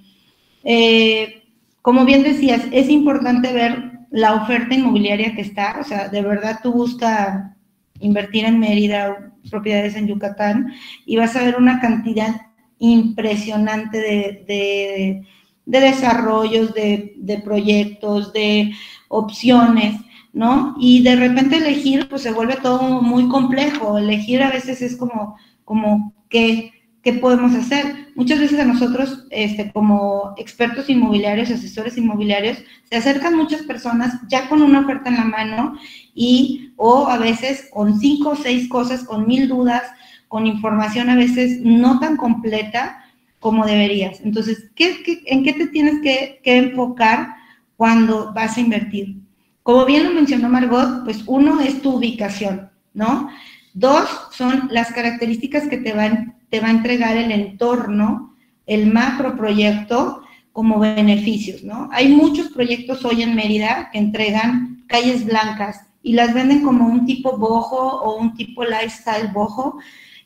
Eh, 0.63 1.44
como 1.82 2.06
bien 2.06 2.24
decías, 2.24 2.63
es 2.72 2.89
importante 2.89 3.54
ver 3.54 3.92
la 4.12 4.34
oferta 4.36 4.74
inmobiliaria 4.75 5.36
que 5.36 5.42
está, 5.42 5.77
o 5.82 5.84
sea, 5.84 6.08
de 6.08 6.22
verdad 6.22 6.60
tú 6.63 6.72
busca 6.72 7.55
invertir 8.00 8.46
en 8.46 8.60
Mérida, 8.60 9.34
propiedades 9.50 9.96
en 9.96 10.08
Yucatán, 10.08 10.74
y 11.06 11.18
vas 11.18 11.36
a 11.36 11.44
ver 11.44 11.56
una 11.58 11.80
cantidad 11.80 12.42
impresionante 12.80 14.00
de 14.00 15.24
de 15.66 15.80
desarrollos, 15.80 16.74
de, 16.74 17.42
proyectos, 17.44 18.32
de 18.34 18.74
opciones, 19.08 20.00
¿no? 20.32 20.75
Y 20.80 21.04
de 21.04 21.16
repente 21.16 21.58
elegir, 21.58 22.08
pues 22.08 22.22
se 22.22 22.32
vuelve 22.32 22.58
todo 22.58 23.02
muy 23.02 23.28
complejo. 23.28 23.98
Elegir 23.98 24.44
a 24.44 24.52
veces 24.52 24.82
es 24.82 24.96
como, 24.96 25.36
como 25.64 26.14
¿qué, 26.30 26.72
qué 27.06 27.14
podemos 27.14 27.54
hacer? 27.54 28.08
Muchas 28.16 28.40
veces 28.40 28.60
a 28.60 28.66
nosotros, 28.66 29.28
este, 29.30 29.72
como 29.72 30.34
expertos 30.38 30.90
inmobiliarios, 30.90 31.52
asesores 31.52 31.98
inmobiliarios, 31.98 32.58
se 32.90 32.96
acercan 32.96 33.38
muchas 33.38 33.62
personas 33.62 34.20
ya 34.28 34.50
con 34.50 34.64
una 34.64 34.80
oferta 34.80 35.10
en 35.10 35.18
la 35.18 35.26
mano 35.26 35.78
y, 36.16 36.74
o 36.78 37.08
a 37.08 37.20
veces 37.20 37.70
con 37.72 38.00
cinco 38.00 38.32
o 38.32 38.36
seis 38.36 38.68
cosas, 38.68 39.04
con 39.04 39.28
mil 39.28 39.48
dudas, 39.48 39.84
con 40.28 40.48
información 40.48 41.12
a 41.12 41.16
veces 41.16 41.62
no 41.62 42.00
tan 42.00 42.18
completa, 42.18 43.04
como 43.40 43.68
deberías. 43.68 44.22
Entonces, 44.22 44.72
en 44.76 45.44
qué 45.44 45.54
te 45.54 45.68
tienes 45.68 46.02
que, 46.02 46.42
enfocar 46.44 47.36
cuando 47.78 48.34
vas 48.34 48.58
a 48.58 48.62
invertir? 48.62 49.18
Como 49.62 49.86
bien 49.86 50.06
lo 50.06 50.12
mencionó 50.12 50.50
Margot, 50.50 51.04
pues 51.04 51.22
uno 51.28 51.62
es 51.62 51.84
tu 51.84 51.98
ubicación, 51.98 52.72
¿no? 52.96 53.30
Dos 53.76 54.10
son 54.32 54.70
las 54.72 54.92
características 54.92 55.68
que 55.68 55.78
te, 55.78 55.94
van, 55.94 56.35
te 56.50 56.60
va 56.60 56.68
a 56.68 56.72
entregar 56.72 57.18
el 57.18 57.32
entorno, 57.32 58.36
el 58.66 58.92
macro 58.92 59.36
proyecto 59.36 60.22
como 60.52 60.80
beneficios, 60.80 61.64
¿no? 61.64 61.90
Hay 61.92 62.08
muchos 62.08 62.50
proyectos 62.50 63.04
hoy 63.04 63.22
en 63.22 63.36
Mérida 63.36 63.90
que 63.92 64.00
entregan 64.00 64.86
calles 64.88 65.25
blancas 65.25 65.82
y 66.02 66.14
las 66.14 66.34
venden 66.34 66.62
como 66.62 66.88
un 66.88 67.06
tipo 67.06 67.38
bojo 67.38 67.78
o 67.78 68.18
un 68.18 68.36
tipo 68.36 68.64
lifestyle 68.64 69.28
bojo, 69.34 69.80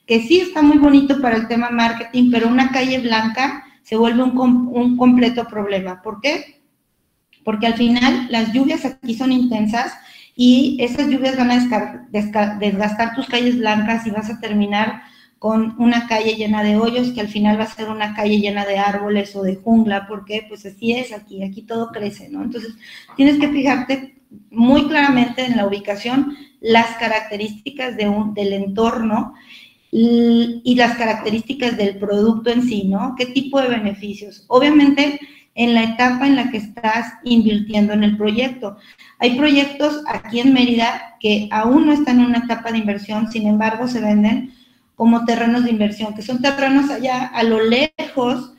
que 0.06 0.22
sí 0.22 0.40
está 0.40 0.62
muy 0.62 0.78
bonito 0.78 1.22
para 1.22 1.36
el 1.36 1.48
tema 1.48 1.70
marketing, 1.70 2.32
pero 2.32 2.48
una 2.48 2.72
calle 2.72 3.00
blanca 3.00 3.64
se 3.82 3.96
vuelve 3.96 4.22
un, 4.22 4.98
completo 4.98 5.48
problema. 5.48 6.02
¿Por 6.04 6.22
qué? 6.22 6.62
Porque 7.44 7.66
al 7.66 7.74
final 7.74 8.28
las 8.30 8.54
lluvias 8.54 8.86
aquí 8.86 9.16
son 9.16 9.32
intensas 9.32 9.94
y 10.36 10.78
esas 10.80 11.08
lluvias 11.08 11.38
van 11.38 11.50
a 11.50 12.08
desgastar 12.12 13.16
tus 13.16 13.28
calles 13.28 13.58
blancas 13.58 14.06
y 14.06 14.12
vas 14.12 14.30
a 14.30 14.40
terminar 14.40 15.02
con 15.40 15.76
una 15.78 16.06
calle 16.08 16.36
llena 16.36 16.64
de 16.64 16.76
hoyos 16.78 17.12
que 17.12 17.22
al 17.22 17.30
final 17.30 17.58
va 17.58 17.64
a 17.64 17.74
ser 17.74 17.90
una 17.90 18.14
calle 18.14 18.40
llena 18.40 18.66
de 18.66 18.78
árboles 18.78 19.34
o 19.38 19.42
de 19.42 19.56
jungla, 19.56 20.06
porque 20.08 20.46
pues 20.48 20.66
así 20.66 20.92
es 20.92 21.14
aquí, 21.14 21.44
aquí 21.44 21.62
todo 21.62 21.92
crece, 21.92 22.28
¿no? 22.30 22.44
Entonces 22.44 22.76
tienes 23.16 23.40
que 23.40 23.48
fijarte 23.48 24.16
muy 24.52 24.88
claramente 24.88 25.46
en 25.46 25.56
la 25.56 25.66
ubicación, 25.66 26.38
las 26.60 26.98
características 26.98 27.96
de 27.96 28.10
un, 28.10 28.34
del 28.34 28.52
entorno 28.52 29.34
y, 29.92 30.76
las 30.76 30.98
características 30.98 31.78
del 31.78 31.98
producto 31.98 32.52
en 32.52 32.64
sí, 32.64 32.84
¿no? 32.84 33.16
¿Qué 33.18 33.26
tipo 33.26 33.62
de 33.62 33.70
beneficios? 33.70 34.46
Obviamente, 34.48 35.20
en 35.56 35.74
la 35.74 35.84
etapa 35.84 36.28
en 36.28 36.36
la 36.36 36.52
que 36.52 36.58
estás 36.58 37.14
invirtiendo 37.24 37.94
en 37.94 38.04
el 38.04 38.16
proyecto. 38.16 38.78
Hay 39.18 39.36
proyectos 39.36 40.04
aquí 40.08 40.40
en 40.40 40.54
Mérida 40.54 41.18
que 41.20 41.50
aún 41.52 41.88
no 41.88 41.94
están 41.94 42.20
en 42.20 42.28
una 42.28 42.40
etapa 42.40 42.72
de 42.72 42.78
inversión, 42.78 43.32
sin 43.32 43.48
embargo, 43.48 43.88
se 43.88 44.00
venden 44.00 44.54
como 45.00 45.24
terrenos 45.24 45.64
de 45.64 45.72
inversión, 45.72 46.14
que 46.14 46.22
son 46.22 46.42
terrenos 46.42 46.90
allá 46.90 47.28
a 47.28 47.44
lo 47.44 47.64
lejos, 47.64 48.52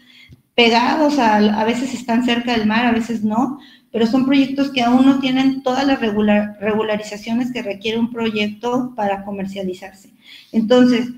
pegados, 0.54 1.18
a, 1.18 1.36
a 1.36 1.64
veces 1.66 1.92
están 1.92 2.24
cerca 2.24 2.56
del 2.56 2.66
mar, 2.66 2.86
a 2.86 2.92
veces 2.92 3.22
no, 3.22 3.58
pero 3.92 4.06
son 4.06 4.24
proyectos 4.24 4.70
que 4.70 4.80
aún 4.80 5.04
no 5.04 5.20
tienen 5.20 5.62
todas 5.62 5.86
las 5.86 6.00
regularizaciones 6.00 7.52
que 7.52 7.60
requiere 7.60 7.98
un 7.98 8.10
proyecto 8.10 8.94
para 8.96 9.22
comercializarse. 9.22 10.14
Entonces, 10.50 11.10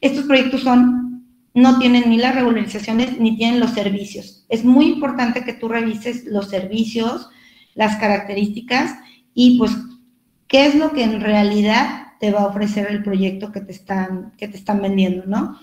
estos 0.00 0.24
proyectos 0.24 0.62
son, 0.62 1.24
no 1.54 1.78
tienen 1.78 2.10
ni 2.10 2.16
las 2.16 2.34
regularizaciones 2.34 3.20
ni 3.20 3.36
tienen 3.36 3.60
los 3.60 3.70
servicios. 3.70 4.44
Es 4.48 4.64
muy 4.64 4.86
importante 4.86 5.44
que 5.44 5.52
tú 5.52 5.68
revises 5.68 6.24
los 6.24 6.50
servicios, 6.50 7.28
las 7.76 7.98
características 7.98 8.96
y 9.32 9.58
pues 9.58 9.70
qué 10.48 10.66
es 10.66 10.74
lo 10.74 10.90
que 10.90 11.04
en 11.04 11.20
realidad 11.20 12.05
te 12.20 12.32
va 12.32 12.40
a 12.40 12.46
ofrecer 12.46 12.88
el 12.90 13.02
proyecto 13.02 13.52
que 13.52 13.60
te 13.60 13.72
están, 13.72 14.32
que 14.36 14.48
te 14.48 14.56
están 14.56 14.80
vendiendo, 14.82 15.24
¿no? 15.26 15.58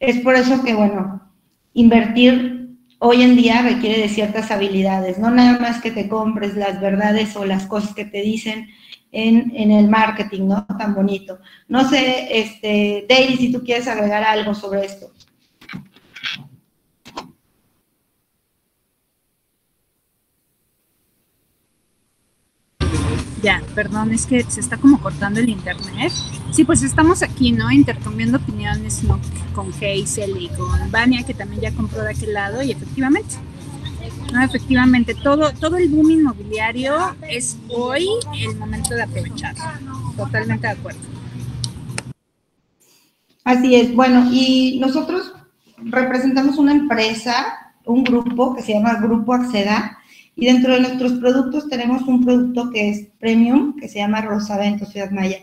Es 0.00 0.20
por 0.20 0.34
eso 0.34 0.62
que, 0.62 0.74
bueno, 0.74 1.22
invertir 1.72 2.68
hoy 2.98 3.22
en 3.22 3.36
día 3.36 3.62
requiere 3.62 4.00
de 4.00 4.08
ciertas 4.08 4.50
habilidades, 4.50 5.18
no 5.18 5.30
nada 5.30 5.58
más 5.58 5.80
que 5.80 5.90
te 5.90 6.08
compres 6.08 6.56
las 6.56 6.80
verdades 6.80 7.36
o 7.36 7.44
las 7.44 7.66
cosas 7.66 7.94
que 7.94 8.04
te 8.04 8.22
dicen, 8.22 8.68
en, 9.14 9.70
el 9.70 9.88
marketing, 9.88 10.48
¿no? 10.48 10.66
Tan 10.78 10.94
bonito. 10.94 11.38
No 11.68 11.88
sé, 11.88 12.28
este, 12.30 13.06
Daily, 13.08 13.36
si 13.36 13.52
tú 13.52 13.62
quieres 13.62 13.86
agregar 13.86 14.24
algo 14.24 14.54
sobre 14.54 14.84
esto. 14.84 15.10
Ya, 23.44 23.62
perdón, 23.74 24.10
es 24.14 24.24
que 24.24 24.42
se 24.44 24.58
está 24.58 24.78
como 24.78 24.98
cortando 24.98 25.38
el 25.38 25.50
internet. 25.50 26.10
Sí, 26.50 26.64
pues 26.64 26.82
estamos 26.82 27.22
aquí, 27.22 27.52
¿no? 27.52 27.70
Intercambiando 27.70 28.38
opiniones 28.38 29.02
con 29.54 29.68
Hazel 29.68 30.40
y 30.40 30.48
con 30.48 30.90
Vania, 30.90 31.24
que 31.24 31.34
también 31.34 31.60
ya 31.60 31.72
compró 31.72 32.02
de 32.02 32.12
aquel 32.12 32.32
lado, 32.32 32.62
y 32.62 32.72
efectivamente, 32.72 33.34
no, 34.32 34.42
efectivamente, 34.42 35.14
todo, 35.14 35.52
todo 35.52 35.76
el 35.76 35.90
boom 35.90 36.12
inmobiliario 36.12 37.14
es 37.28 37.58
hoy 37.68 38.08
el 38.40 38.56
momento 38.56 38.94
de 38.94 39.02
aprovechar. 39.02 39.54
Totalmente 40.16 40.66
de 40.66 40.72
acuerdo. 40.72 41.00
Así 43.44 43.74
es. 43.74 43.94
Bueno, 43.94 44.26
y 44.32 44.78
nosotros 44.80 45.34
representamos 45.76 46.56
una 46.56 46.72
empresa, 46.72 47.74
un 47.84 48.04
grupo 48.04 48.56
que 48.56 48.62
se 48.62 48.72
llama 48.72 48.94
Grupo 48.94 49.34
Acceda, 49.34 49.98
y 50.36 50.46
dentro 50.46 50.72
de 50.72 50.80
nuestros 50.80 51.12
productos 51.14 51.68
tenemos 51.68 52.02
un 52.02 52.24
producto 52.24 52.70
que 52.70 52.90
es 52.90 53.06
premium, 53.18 53.76
que 53.76 53.88
se 53.88 53.98
llama 53.98 54.20
Rosavento 54.20 54.84
Ciudad 54.86 55.10
Maya. 55.10 55.38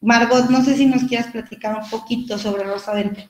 Margot, 0.00 0.50
no 0.50 0.62
sé 0.62 0.76
si 0.76 0.86
nos 0.86 1.04
quieras 1.04 1.32
platicar 1.32 1.80
un 1.82 1.88
poquito 1.88 2.38
sobre 2.38 2.64
Rosavento. 2.64 3.20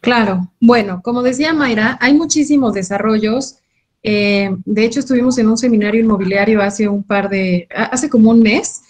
Claro, 0.00 0.50
bueno, 0.60 1.00
como 1.02 1.22
decía 1.22 1.52
Mayra, 1.52 1.98
hay 2.00 2.14
muchísimos 2.14 2.74
desarrollos. 2.74 3.58
Eh, 4.02 4.50
de 4.64 4.84
hecho, 4.84 5.00
estuvimos 5.00 5.38
en 5.38 5.48
un 5.48 5.56
seminario 5.56 6.00
inmobiliario 6.00 6.60
hace 6.60 6.88
un 6.88 7.04
par 7.04 7.28
de, 7.28 7.68
hace 7.70 8.08
como 8.08 8.30
un 8.30 8.40
mes, 8.40 8.82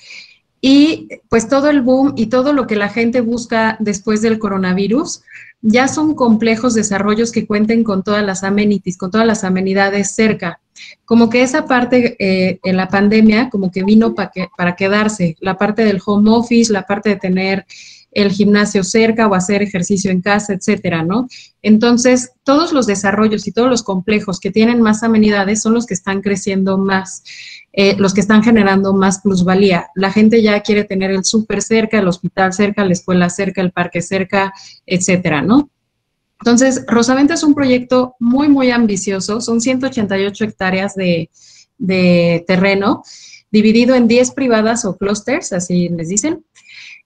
y 0.65 1.09
pues 1.29 1.49
todo 1.49 1.69
el 1.69 1.83
boom 1.83 2.15
y 2.17 2.27
todo 2.27 2.53
lo 2.53 2.69
que 2.69 2.77
la 2.77 2.89
gente 2.89 3.21
busca 3.21 3.77
después 3.81 4.23
del 4.23 4.39
coronavirus 4.39 5.23
ya 5.61 5.89
son 5.89 6.15
complejos 6.15 6.73
desarrollos 6.75 7.33
que 7.33 7.47
cuenten 7.47 7.83
con 7.83 8.05
todas 8.05 8.25
las 8.25 8.45
amenities, 8.45 8.97
con 8.97 9.11
todas 9.11 9.27
las 9.27 9.43
amenidades 9.43 10.15
cerca. 10.15 10.61
Como 11.05 11.29
que 11.31 11.43
esa 11.43 11.67
parte 11.67 12.17
eh, 12.19 12.61
en 12.63 12.77
la 12.77 12.89
pandemia 12.89 13.51
como 13.51 13.73
que 13.73 13.83
vino 13.83 14.15
para 14.15 14.77
quedarse, 14.77 15.37
la 15.41 15.59
parte 15.59 15.85
del 15.85 16.01
home 16.05 16.31
office, 16.31 16.73
la 16.73 16.83
parte 16.83 17.11
de 17.11 17.17
tener 17.17 17.67
el 18.13 18.31
gimnasio 18.31 18.85
cerca 18.85 19.27
o 19.27 19.35
hacer 19.35 19.63
ejercicio 19.63 20.11
en 20.11 20.21
casa, 20.21 20.53
etcétera, 20.53 21.03
¿no? 21.03 21.27
Entonces, 21.63 22.33
todos 22.45 22.73
los 22.73 22.87
desarrollos 22.87 23.47
y 23.47 23.53
todos 23.53 23.69
los 23.69 23.83
complejos 23.83 24.39
que 24.39 24.51
tienen 24.51 24.83
más 24.83 25.03
amenidades 25.03 25.63
son 25.63 25.75
los 25.75 25.87
que 25.87 25.95
están 25.95 26.21
creciendo 26.21 26.77
más, 26.77 27.25
eh, 27.73 27.97
los 27.97 28.13
que 28.13 28.21
están 28.21 28.43
generando 28.43 28.93
más 28.93 29.21
plusvalía. 29.21 29.89
La 29.95 30.13
gente 30.13 30.43
ya 30.43 30.61
quiere 30.61 30.85
tener 30.85 31.11
el 31.11 31.25
súper 31.25 31.63
cerca, 31.63 31.99
el 31.99 32.09
hospital 32.09 32.53
cerca, 32.53 32.85
la 32.85 32.93
escuela 32.93 33.31
cerca, 33.31 33.63
el 33.63 33.73
parque 33.73 34.03
cerca, 34.03 34.53
etcétera, 34.87 35.41
¿no? 35.41 35.71
Entonces, 36.41 36.85
Rosaventa 36.89 37.35
es 37.35 37.45
un 37.45 37.55
proyecto 37.55 38.17
muy, 38.19 38.49
muy 38.49 38.71
ambicioso. 38.73 39.41
Son 39.41 39.61
188 39.61 40.45
hectáreas 40.45 40.97
de, 40.97 41.31
de 41.79 42.45
terreno 42.47 43.05
dividido 43.53 43.95
en 43.95 44.09
10 44.09 44.33
privadas 44.33 44.85
o 44.85 44.97
clusters, 44.97 45.53
así 45.53 45.89
les 45.91 46.09
dicen, 46.09 46.45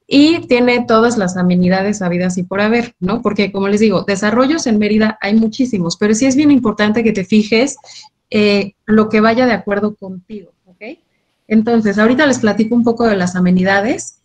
y 0.07 0.47
tiene 0.47 0.85
todas 0.87 1.19
las 1.19 1.37
amenidades 1.37 2.01
habidas 2.01 2.39
y 2.39 2.45
por 2.45 2.61
haber, 2.61 2.95
¿no? 3.01 3.23
Porque, 3.23 3.51
como 3.51 3.69
les 3.69 3.81
digo, 3.81 4.05
desarrollos 4.05 4.67
en 4.67 4.79
Mérida 4.79 5.19
hay 5.21 5.35
muchísimos, 5.35 5.97
pero 5.97 6.15
sí 6.15 6.27
es 6.27 6.37
bien 6.37 6.51
importante 6.51 7.03
que 7.03 7.13
te 7.13 7.25
fijes 7.25 7.77
eh, 8.31 8.75
lo 8.85 9.09
que 9.09 9.21
vaya 9.21 9.47
de 9.47 9.53
acuerdo 9.53 9.97
contigo, 9.97 10.53
¿ok? 10.67 10.99
Entonces, 11.49 11.99
ahorita 11.99 12.27
les 12.27 12.39
platico 12.39 12.75
un 12.75 12.85
poco 12.85 13.07
de 13.07 13.17
las 13.17 13.35
amenidades. 13.37 14.21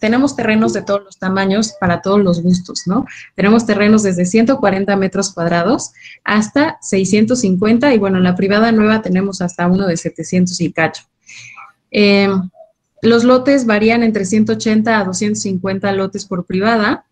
tenemos 0.00 0.34
terrenos 0.34 0.72
de 0.72 0.80
todos 0.80 1.04
los 1.04 1.18
tamaños 1.18 1.74
para 1.78 2.00
todos 2.00 2.20
los 2.20 2.42
gustos, 2.42 2.84
¿no? 2.86 3.04
Tenemos 3.34 3.66
terrenos 3.66 4.02
desde 4.02 4.24
140 4.24 4.96
metros 4.96 5.34
cuadrados 5.34 5.92
hasta 6.24 6.78
650 6.80 7.92
y 7.92 7.98
bueno, 7.98 8.16
en 8.16 8.24
la 8.24 8.34
privada 8.34 8.72
nueva 8.72 9.02
tenemos 9.02 9.42
hasta 9.42 9.66
uno 9.66 9.86
de 9.86 9.96
700 9.98 10.58
y 10.62 10.72
cacho. 10.72 11.02
Eh, 11.90 12.28
los 13.02 13.24
lotes 13.24 13.66
varían 13.66 14.02
entre 14.02 14.24
180 14.24 14.98
a 14.98 15.04
250 15.04 15.92
lotes 15.92 16.24
por 16.24 16.44
privada. 16.44 17.04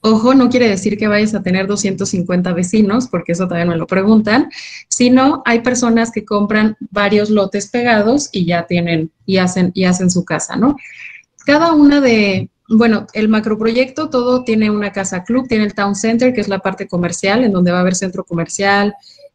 Ojo, 0.00 0.34
no 0.34 0.48
quiere 0.48 0.68
decir 0.68 0.98
que 0.98 1.08
vayas 1.08 1.34
a 1.34 1.42
tener 1.42 1.66
250 1.66 2.52
vecinos, 2.52 3.08
porque 3.08 3.32
eso 3.32 3.46
también 3.46 3.68
me 3.68 3.76
lo 3.76 3.86
preguntan, 3.86 4.50
sino 4.88 5.42
hay 5.44 5.60
personas 5.60 6.10
que 6.10 6.24
compran 6.24 6.76
varios 6.90 7.30
lotes 7.30 7.68
pegados 7.68 8.28
y 8.32 8.44
ya 8.46 8.66
tienen 8.66 9.12
y 9.26 9.38
hacen 9.38 9.70
y 9.74 9.84
hacen 9.84 10.10
su 10.10 10.24
casa, 10.24 10.56
¿no? 10.56 10.76
Cada 11.44 11.72
una 11.72 12.00
de, 12.00 12.50
bueno, 12.68 13.06
el 13.12 13.28
macroproyecto 13.28 14.10
todo 14.10 14.44
tiene 14.44 14.70
una 14.70 14.92
casa 14.92 15.24
club, 15.24 15.46
tiene 15.48 15.64
el 15.64 15.74
town 15.74 15.94
center, 15.94 16.32
que 16.32 16.40
es 16.40 16.48
la 16.48 16.58
parte 16.58 16.88
comercial, 16.88 17.44
en 17.44 17.52
donde 17.52 17.70
va 17.70 17.78
a 17.78 17.80
haber 17.82 17.94
centro 17.94 18.24
comercial, 18.24 18.94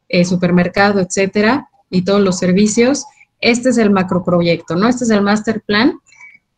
eh, 0.10 0.26
supermercado, 0.26 1.00
etcétera, 1.00 1.70
y 1.90 2.04
todos 2.04 2.22
los 2.22 2.38
servicios 2.38 3.06
este 3.44 3.70
es 3.70 3.78
el 3.78 3.92
macroproyecto, 3.92 4.76
¿no? 4.76 4.88
Este 4.88 5.04
es 5.04 5.10
el 5.10 5.22
master 5.22 5.62
plan. 5.62 6.00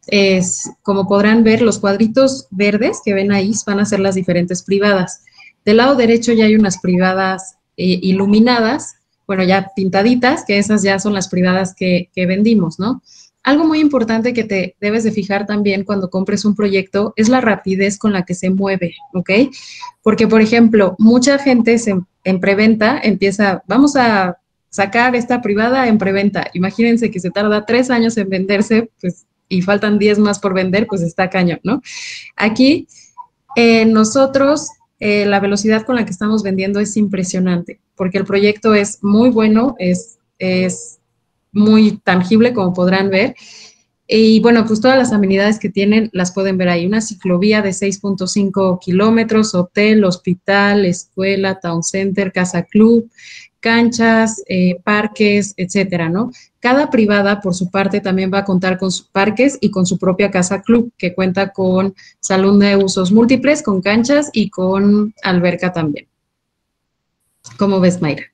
Es, 0.08 0.70
como 0.84 1.08
podrán 1.08 1.44
ver, 1.44 1.62
los 1.62 1.80
cuadritos 1.80 2.48
verdes 2.52 3.02
que 3.04 3.14
ven 3.14 3.32
ahí 3.32 3.52
van 3.66 3.80
a 3.80 3.86
ser 3.86 4.00
las 4.00 4.16
diferentes 4.16 4.64
privadas. 4.64 5.24
Del 5.66 5.78
lado 5.78 5.96
derecho 5.96 6.32
ya 6.32 6.46
hay 6.46 6.56
unas 6.56 6.80
privadas 6.80 7.58
eh, 7.76 8.00
iluminadas, 8.04 8.96
bueno, 9.26 9.44
ya 9.44 9.72
pintaditas, 9.76 10.46
que 10.46 10.60
esas 10.60 10.84
ya 10.84 11.00
son 11.00 11.14
las 11.14 11.28
privadas 11.28 11.74
que, 11.76 12.10
vendimos, 12.16 12.78
¿no? 12.78 13.02
Algo 13.42 13.66
muy 13.66 13.80
importante 13.80 14.34
que 14.34 14.44
te 14.44 14.76
debes 14.80 15.04
de 15.04 15.12
fijar 15.12 15.48
también 15.48 15.84
cuando 15.84 16.10
compres 16.10 16.46
un 16.46 16.56
proyecto 16.56 17.14
es 17.16 17.30
la 17.30 17.42
rapidez 17.42 17.98
con 17.98 18.14
la 18.14 18.24
que 18.24 18.36
se 18.36 18.52
mueve, 18.52 18.96
¿ok? 19.14 19.30
Porque, 20.04 20.28
por 20.28 20.42
ejemplo, 20.42 20.96
mucha 21.00 21.40
gente 21.40 21.78
en 22.24 22.40
preventa 22.40 23.00
empieza, 23.04 23.64
vamos 23.68 23.96
a 23.96 24.38
sacar 24.76 25.16
esta 25.16 25.42
privada 25.42 25.88
en 25.88 25.98
preventa. 25.98 26.48
Imagínense 26.54 27.10
que 27.10 27.22
se 27.22 27.32
tarda 27.32 27.66
tres 27.66 27.90
años 27.90 28.18
en 28.18 28.28
venderse, 28.28 28.90
pues, 29.00 29.26
y 29.48 29.62
faltan 29.62 29.98
diez 29.98 30.20
más 30.20 30.38
por 30.40 30.54
vender, 30.54 30.86
pues 30.86 31.02
está 31.02 31.30
cañón, 31.30 31.62
¿no? 31.64 31.82
Aquí, 32.36 32.86
eh, 33.56 33.86
nosotros, 33.86 34.68
eh, 35.00 35.26
la 35.26 35.40
velocidad 35.40 35.84
con 35.84 35.96
la 35.96 36.04
que 36.04 36.12
estamos 36.12 36.44
vendiendo 36.44 36.82
es 36.82 36.98
impresionante, 36.98 37.80
porque 37.96 38.18
el 38.18 38.26
proyecto 38.26 38.76
es 38.76 39.02
muy 39.02 39.30
bueno, 39.30 39.76
es, 39.80 40.18
es 40.40 41.00
muy 41.54 41.98
tangible, 42.04 42.54
como 42.54 42.74
podrán 42.74 43.10
ver. 43.10 43.34
Y 44.08 44.40
bueno, 44.40 44.66
pues 44.68 44.82
todas 44.82 44.98
las 44.98 45.12
amenidades 45.14 45.58
que 45.58 45.70
tienen 45.70 46.10
las 46.14 46.32
pueden 46.32 46.58
ver 46.58 46.70
ahí. 46.70 46.86
Una 46.86 47.02
ciclovía 47.02 47.62
de 47.62 47.72
6.5 47.72 48.80
kilómetros, 48.80 49.56
hotel, 49.56 50.04
hospital, 50.04 50.86
escuela, 50.86 51.60
town 51.60 51.82
center, 51.82 52.32
casa 52.32 52.64
club, 52.64 53.10
canchas, 53.60 54.44
eh, 54.48 54.80
parques, 54.84 55.56
etcétera, 55.58 56.08
¿no? 56.08 56.32
Cada 56.60 56.92
privada, 56.92 57.42
por 57.42 57.56
su 57.56 57.72
parte, 57.72 58.00
también 58.00 58.32
va 58.32 58.40
a 58.40 58.46
contar 58.46 58.78
con 58.78 58.92
sus 58.92 59.08
parques 59.08 59.58
y 59.60 59.72
con 59.72 59.88
su 59.88 59.98
propia 59.98 60.30
casa 60.30 60.62
club, 60.62 60.92
que 61.00 61.16
cuenta 61.16 61.52
con 61.52 61.96
salón 62.20 62.60
de 62.60 62.76
usos 62.76 63.12
múltiples, 63.12 63.64
con 63.64 63.82
canchas 63.82 64.30
y 64.34 64.52
con 64.52 65.16
alberca 65.24 65.74
también. 65.74 66.08
¿Cómo 67.58 67.80
ves, 67.80 68.04
Mayra? 68.04 68.26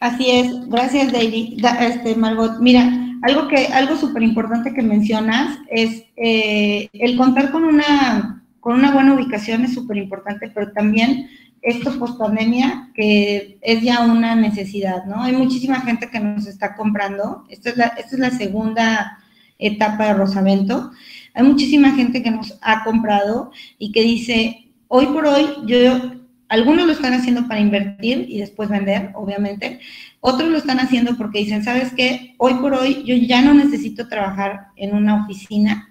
Así 0.00 0.30
es, 0.30 0.66
gracias, 0.68 1.12
Daily. 1.12 1.58
Este, 1.80 2.14
Margot, 2.16 2.58
mira, 2.60 3.03
algo 3.24 3.48
que, 3.48 3.68
algo 3.68 3.96
súper 3.96 4.22
importante 4.22 4.74
que 4.74 4.82
mencionas 4.82 5.58
es 5.70 6.04
eh, 6.14 6.90
el 6.92 7.16
contar 7.16 7.50
con 7.52 7.64
una, 7.64 8.44
con 8.60 8.74
una 8.74 8.90
buena 8.90 9.14
ubicación 9.14 9.64
es 9.64 9.72
súper 9.72 9.96
importante, 9.96 10.50
pero 10.54 10.72
también 10.72 11.30
esto 11.62 11.98
post 11.98 12.18
pandemia 12.18 12.90
que 12.94 13.56
es 13.62 13.80
ya 13.80 14.00
una 14.00 14.34
necesidad, 14.34 15.06
¿no? 15.06 15.22
Hay 15.22 15.32
muchísima 15.32 15.80
gente 15.80 16.10
que 16.10 16.20
nos 16.20 16.46
está 16.46 16.76
comprando. 16.76 17.46
Esta 17.48 17.70
es 17.70 17.78
la, 17.78 17.86
esta 17.86 18.14
es 18.14 18.18
la 18.18 18.30
segunda 18.30 19.18
etapa 19.58 20.08
de 20.08 20.14
Rosavento. 20.14 20.90
Hay 21.32 21.44
muchísima 21.44 21.92
gente 21.92 22.22
que 22.22 22.30
nos 22.30 22.58
ha 22.60 22.84
comprado 22.84 23.52
y 23.78 23.90
que 23.90 24.02
dice, 24.02 24.68
hoy 24.88 25.06
por 25.06 25.26
hoy, 25.26 25.46
yo, 25.64 26.12
algunos 26.50 26.86
lo 26.86 26.92
están 26.92 27.14
haciendo 27.14 27.48
para 27.48 27.60
invertir 27.60 28.26
y 28.28 28.40
después 28.40 28.68
vender, 28.68 29.12
obviamente. 29.14 29.80
Otros 30.26 30.48
lo 30.48 30.56
están 30.56 30.80
haciendo 30.80 31.18
porque 31.18 31.40
dicen, 31.40 31.62
¿sabes 31.62 31.92
qué? 31.94 32.34
Hoy 32.38 32.54
por 32.54 32.72
hoy 32.72 33.04
yo 33.04 33.14
ya 33.14 33.42
no 33.42 33.52
necesito 33.52 34.08
trabajar 34.08 34.68
en 34.74 34.96
una 34.96 35.22
oficina. 35.22 35.90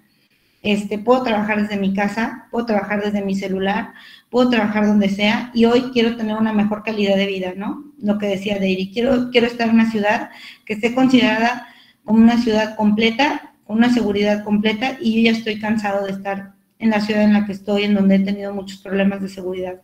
Este, 0.64 0.98
puedo 0.98 1.22
trabajar 1.22 1.62
desde 1.62 1.78
mi 1.78 1.94
casa, 1.94 2.48
puedo 2.50 2.66
trabajar 2.66 3.04
desde 3.04 3.24
mi 3.24 3.36
celular, 3.36 3.94
puedo 4.32 4.50
trabajar 4.50 4.88
donde 4.88 5.10
sea 5.10 5.52
y 5.54 5.66
hoy 5.66 5.92
quiero 5.94 6.16
tener 6.16 6.36
una 6.36 6.52
mejor 6.52 6.82
calidad 6.82 7.16
de 7.16 7.28
vida, 7.28 7.54
¿no? 7.56 7.94
Lo 8.02 8.18
que 8.18 8.26
decía 8.26 8.58
Deiri, 8.58 8.92
quiero, 8.92 9.30
quiero 9.30 9.46
estar 9.46 9.70
en 9.70 9.76
una 9.76 9.92
ciudad 9.92 10.32
que 10.66 10.74
esté 10.74 10.96
considerada 10.96 11.68
como 12.04 12.18
una 12.18 12.42
ciudad 12.42 12.76
completa, 12.76 13.54
con 13.68 13.78
una 13.78 13.94
seguridad 13.94 14.44
completa 14.44 14.98
y 15.00 15.14
yo 15.14 15.30
ya 15.30 15.38
estoy 15.38 15.60
cansado 15.60 16.08
de 16.08 16.12
estar 16.12 16.54
en 16.80 16.90
la 16.90 17.02
ciudad 17.02 17.22
en 17.22 17.34
la 17.34 17.46
que 17.46 17.52
estoy, 17.52 17.84
en 17.84 17.94
donde 17.94 18.16
he 18.16 18.20
tenido 18.20 18.52
muchos 18.52 18.80
problemas 18.80 19.22
de 19.22 19.30
seguridad. 19.30 19.76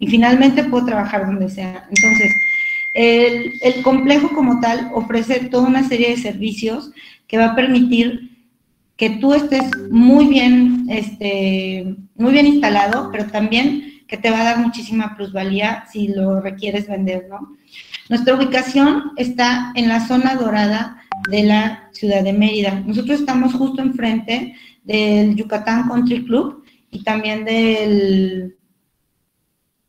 Y 0.00 0.08
finalmente 0.08 0.64
puedo 0.64 0.86
trabajar 0.86 1.24
donde 1.24 1.48
sea. 1.48 1.86
Entonces, 1.88 2.32
el, 2.94 3.82
complejo 3.82 4.30
como 4.30 4.60
tal 4.60 4.90
ofrece 4.94 5.40
toda 5.46 5.68
una 5.68 5.88
serie 5.88 6.10
de 6.10 6.16
servicios 6.16 6.90
que 7.26 7.38
va 7.38 7.46
a 7.46 7.54
permitir 7.54 8.30
que 8.96 9.10
tú 9.10 9.34
estés 9.34 9.64
muy 9.90 10.26
bien, 10.26 10.86
este, 10.88 11.96
muy 12.14 12.32
bien 12.32 12.46
instalado, 12.46 13.08
pero 13.10 13.26
también 13.26 14.02
que 14.06 14.16
te 14.16 14.30
va 14.30 14.40
a 14.40 14.44
dar 14.44 14.58
muchísima 14.58 15.16
plusvalía 15.16 15.84
si 15.90 16.08
lo 16.08 16.40
requieres 16.40 16.86
vender, 16.86 17.26
¿no? 17.30 17.56
Nuestra 18.08 18.34
ubicación 18.34 19.12
está 19.16 19.72
en 19.74 19.88
la 19.88 20.06
zona 20.06 20.34
dorada 20.34 21.02
de 21.30 21.44
la 21.44 21.88
ciudad 21.92 22.22
de 22.22 22.32
Mérida. 22.32 22.82
Nosotros 22.86 23.20
estamos 23.20 23.54
justo 23.54 23.80
enfrente 23.80 24.54
del 24.84 25.34
Yucatán 25.34 25.88
Country 25.88 26.24
Club 26.24 26.64
y 26.90 27.02
también 27.02 27.44
del, 27.44 28.56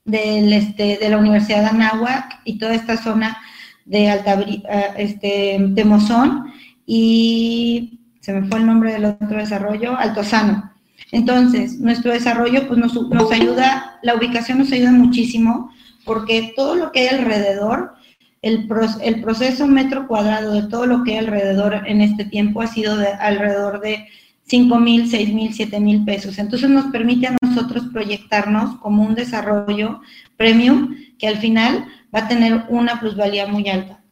del 0.05 0.51
este, 0.51 0.97
de 0.97 1.09
la 1.09 1.17
Universidad 1.17 1.61
de 1.61 1.67
Anáhuac 1.67 2.41
y 2.43 2.57
toda 2.57 2.75
esta 2.75 2.97
zona 2.97 3.37
de 3.85 4.09
Alta, 4.09 4.41
eh, 4.41 4.63
este, 4.97 5.57
de 5.59 5.85
Mozón 5.85 6.51
y 6.85 7.99
se 8.19 8.33
me 8.33 8.47
fue 8.47 8.59
el 8.59 8.65
nombre 8.65 8.93
del 8.93 9.05
otro 9.05 9.37
desarrollo, 9.37 9.97
Altozano. 9.97 10.71
Entonces, 11.11 11.79
nuestro 11.79 12.11
desarrollo 12.11 12.67
pues 12.67 12.79
nos, 12.79 12.93
nos 13.09 13.31
ayuda, 13.31 13.99
la 14.01 14.15
ubicación 14.15 14.59
nos 14.59 14.71
ayuda 14.71 14.91
muchísimo 14.91 15.71
porque 16.05 16.53
todo 16.55 16.75
lo 16.75 16.91
que 16.91 17.01
hay 17.01 17.19
alrededor, 17.19 17.93
el, 18.41 18.67
el, 19.01 19.21
proceso 19.21 19.67
metro 19.67 20.07
cuadrado 20.07 20.53
de 20.53 20.63
todo 20.63 20.85
lo 20.85 21.03
que 21.03 21.11
hay 21.13 21.17
alrededor 21.19 21.83
en 21.85 22.01
este 22.01 22.25
tiempo 22.25 22.61
ha 22.61 22.67
sido 22.67 22.97
de 22.97 23.07
alrededor 23.07 23.79
de 23.79 24.07
5 24.45 24.79
mil, 24.79 25.09
6 25.09 25.33
mil, 25.33 25.53
7 25.53 25.79
mil 25.79 26.03
pesos. 26.03 26.37
Entonces 26.37 26.69
nos 26.69 26.85
permite 26.91 27.27
a 27.27 27.37
nosotros 27.41 27.85
proyectarnos 27.91 28.77
como 28.79 29.03
un 29.03 29.15
desarrollo 29.15 30.01
premium 30.37 30.95
que 31.17 31.27
al 31.27 31.37
final 31.37 31.85
va 32.13 32.19
a 32.19 32.27
tener 32.27 32.65
una 32.69 32.99
plusvalía 32.99 33.47
muy 33.47 33.69
alta. 33.69 34.03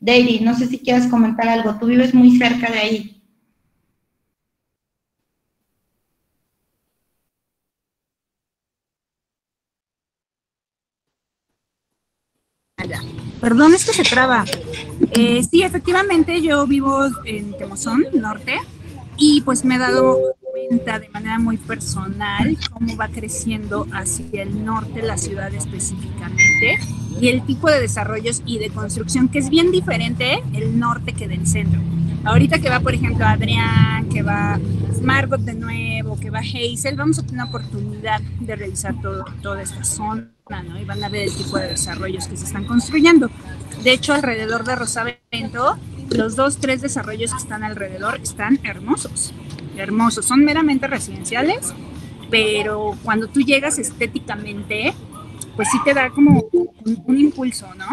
Daily, 0.00 0.40
no 0.40 0.54
sé 0.56 0.66
si 0.66 0.78
quieres 0.78 1.06
comentar 1.06 1.48
algo, 1.48 1.78
tú 1.78 1.86
vives 1.86 2.14
muy 2.14 2.36
cerca 2.36 2.70
de 2.70 2.78
ahí. 2.78 3.10
Perdón, 13.40 13.74
es 13.74 13.84
que 13.84 13.92
se 13.92 14.04
traba. 14.04 14.44
Eh, 15.12 15.42
sí, 15.42 15.62
efectivamente, 15.62 16.40
yo 16.42 16.66
vivo 16.66 17.06
en 17.24 17.56
Temozón, 17.56 18.04
norte, 18.14 18.58
y 19.26 19.40
pues 19.40 19.64
me 19.64 19.76
he 19.76 19.78
dado 19.78 20.36
cuenta 20.52 20.98
de 20.98 21.08
manera 21.08 21.38
muy 21.38 21.56
personal 21.56 22.58
cómo 22.70 22.94
va 22.94 23.08
creciendo 23.08 23.86
hacia 23.90 24.42
el 24.42 24.66
norte 24.66 25.00
la 25.00 25.16
ciudad 25.16 25.52
específicamente 25.54 26.78
y 27.18 27.28
el 27.28 27.42
tipo 27.46 27.70
de 27.70 27.80
desarrollos 27.80 28.42
y 28.44 28.58
de 28.58 28.68
construcción 28.68 29.30
que 29.30 29.38
es 29.38 29.48
bien 29.48 29.72
diferente 29.72 30.42
el 30.52 30.78
norte 30.78 31.14
que 31.14 31.26
del 31.26 31.46
centro. 31.46 31.80
Ahorita 32.24 32.58
que 32.58 32.68
va, 32.68 32.80
por 32.80 32.92
ejemplo, 32.92 33.24
Adrián, 33.24 34.10
que 34.10 34.22
va 34.22 34.60
Margot 35.00 35.40
de 35.40 35.54
nuevo, 35.54 36.20
que 36.20 36.28
va 36.28 36.40
Hazel, 36.40 36.96
vamos 36.96 37.18
a 37.18 37.22
tener 37.22 37.36
una 37.36 37.44
oportunidad 37.44 38.20
de 38.40 38.56
revisar 38.56 39.00
todo, 39.00 39.24
toda 39.40 39.62
esta 39.62 39.84
zona, 39.84 40.28
¿no? 40.50 40.78
Y 40.78 40.84
van 40.84 41.02
a 41.02 41.08
ver 41.08 41.28
el 41.28 41.34
tipo 41.34 41.58
de 41.58 41.68
desarrollos 41.68 42.26
que 42.28 42.36
se 42.36 42.44
están 42.44 42.64
construyendo. 42.66 43.30
De 43.82 43.92
hecho, 43.92 44.12
alrededor 44.12 44.64
de 44.64 44.76
Rosavento 44.76 45.78
los 46.10 46.36
dos, 46.36 46.58
tres 46.58 46.82
desarrollos 46.82 47.32
que 47.32 47.38
están 47.38 47.64
alrededor 47.64 48.20
están 48.22 48.58
hermosos, 48.64 49.32
hermosos. 49.76 50.24
Son 50.24 50.44
meramente 50.44 50.86
residenciales, 50.86 51.72
pero 52.30 52.96
cuando 53.02 53.28
tú 53.28 53.40
llegas 53.40 53.78
estéticamente, 53.78 54.94
pues 55.56 55.68
sí 55.70 55.78
te 55.84 55.94
da 55.94 56.10
como 56.10 56.44
un, 56.52 57.18
impulso, 57.18 57.72
¿no? 57.74 57.86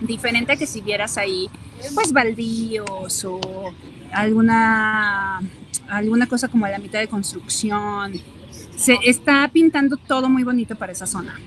Diferente 0.00 0.52
a 0.52 0.56
que 0.56 0.66
si 0.66 0.80
vieras 0.80 1.16
ahí, 1.18 1.48
pues 1.94 2.12
baldíos 2.12 3.24
o 3.24 3.40
alguna, 4.12 5.40
alguna 5.88 6.26
cosa 6.26 6.48
como 6.48 6.66
a 6.66 6.70
la 6.70 6.78
mitad 6.78 6.98
de 6.98 7.08
construcción. 7.08 8.14
Se 8.76 8.98
está 9.04 9.48
pintando 9.48 9.96
todo 9.96 10.28
muy 10.28 10.44
bonito 10.44 10.76
para 10.76 10.92
esa 10.92 11.06
zona. 11.06 11.38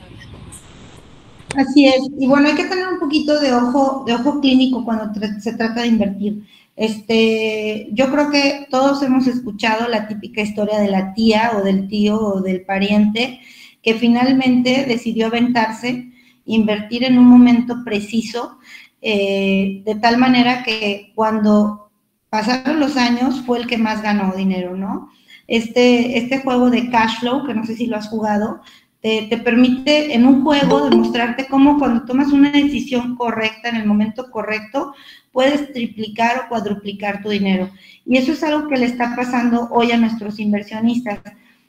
Así 1.56 1.88
es. 1.88 2.02
Y 2.20 2.28
bueno, 2.28 2.48
hay 2.48 2.56
que 2.56 2.66
tener 2.66 2.88
un 2.88 3.00
poquito 3.00 3.40
de 3.40 3.54
ojo, 3.54 4.04
de 4.06 4.14
ojo 4.14 4.40
clínico 4.40 4.86
cuando 4.86 5.12
se 5.40 5.54
trata 5.54 5.82
de 5.82 5.88
invertir. 5.88 6.46
Este, 6.76 7.90
yo 7.92 8.10
creo 8.10 8.30
que 8.30 8.68
todos 8.70 9.04
hemos 9.04 9.28
escuchado 9.28 9.88
la 9.90 10.08
típica 10.08 10.42
historia 10.42 10.80
de 10.80 10.90
la 10.90 11.14
tía 11.14 11.52
o 11.58 11.64
del 11.64 11.88
tío 11.88 12.20
o 12.20 12.42
del 12.42 12.62
pariente 12.62 13.42
que 13.82 13.96
finalmente 13.96 14.86
decidió 14.88 15.28
aventarse, 15.28 16.12
invertir 16.46 17.04
en 17.04 17.18
un 17.18 17.26
momento 17.26 17.84
preciso, 17.84 18.60
eh, 19.02 19.82
de 19.86 19.96
tal 19.96 20.18
manera 20.18 20.64
que 20.64 21.12
cuando 21.16 21.92
pasaron 22.30 22.80
los 22.80 22.98
años 22.98 23.42
fue 23.46 23.60
el 23.60 23.68
que 23.68 23.78
más 23.78 24.02
ganó 24.02 24.34
dinero, 24.36 24.76
¿no? 24.76 25.10
Este, 25.48 26.18
este 26.18 26.40
juego 26.40 26.70
de 26.70 26.90
cash 26.92 27.20
flow, 27.20 27.46
que 27.46 27.56
no 27.56 27.66
sé 27.66 27.76
si 27.76 27.88
lo 27.88 27.98
has 27.98 28.08
jugado, 28.08 28.62
te, 29.02 29.38
permite 29.44 30.14
en 30.14 30.26
un 30.26 30.44
juego 30.44 30.90
demostrarte 30.90 31.48
cómo 31.48 31.80
cuando 31.80 32.06
tomas 32.06 32.32
una 32.34 32.52
decisión 32.52 33.16
correcta 33.16 33.70
en 33.70 33.78
el 33.78 33.86
momento 33.86 34.30
correcto, 34.30 34.94
puedes 35.32 35.72
triplicar 35.72 36.40
o 36.40 36.50
cuadruplicar 36.50 37.22
tu 37.22 37.30
dinero. 37.30 37.70
Y 38.06 38.18
eso 38.18 38.34
es 38.34 38.44
algo 38.44 38.68
que 38.68 38.78
le 38.78 38.86
está 38.86 39.16
pasando 39.16 39.70
hoy 39.72 39.92
a 39.92 39.98
nuestros 39.98 40.40
inversionistas. 40.40 41.20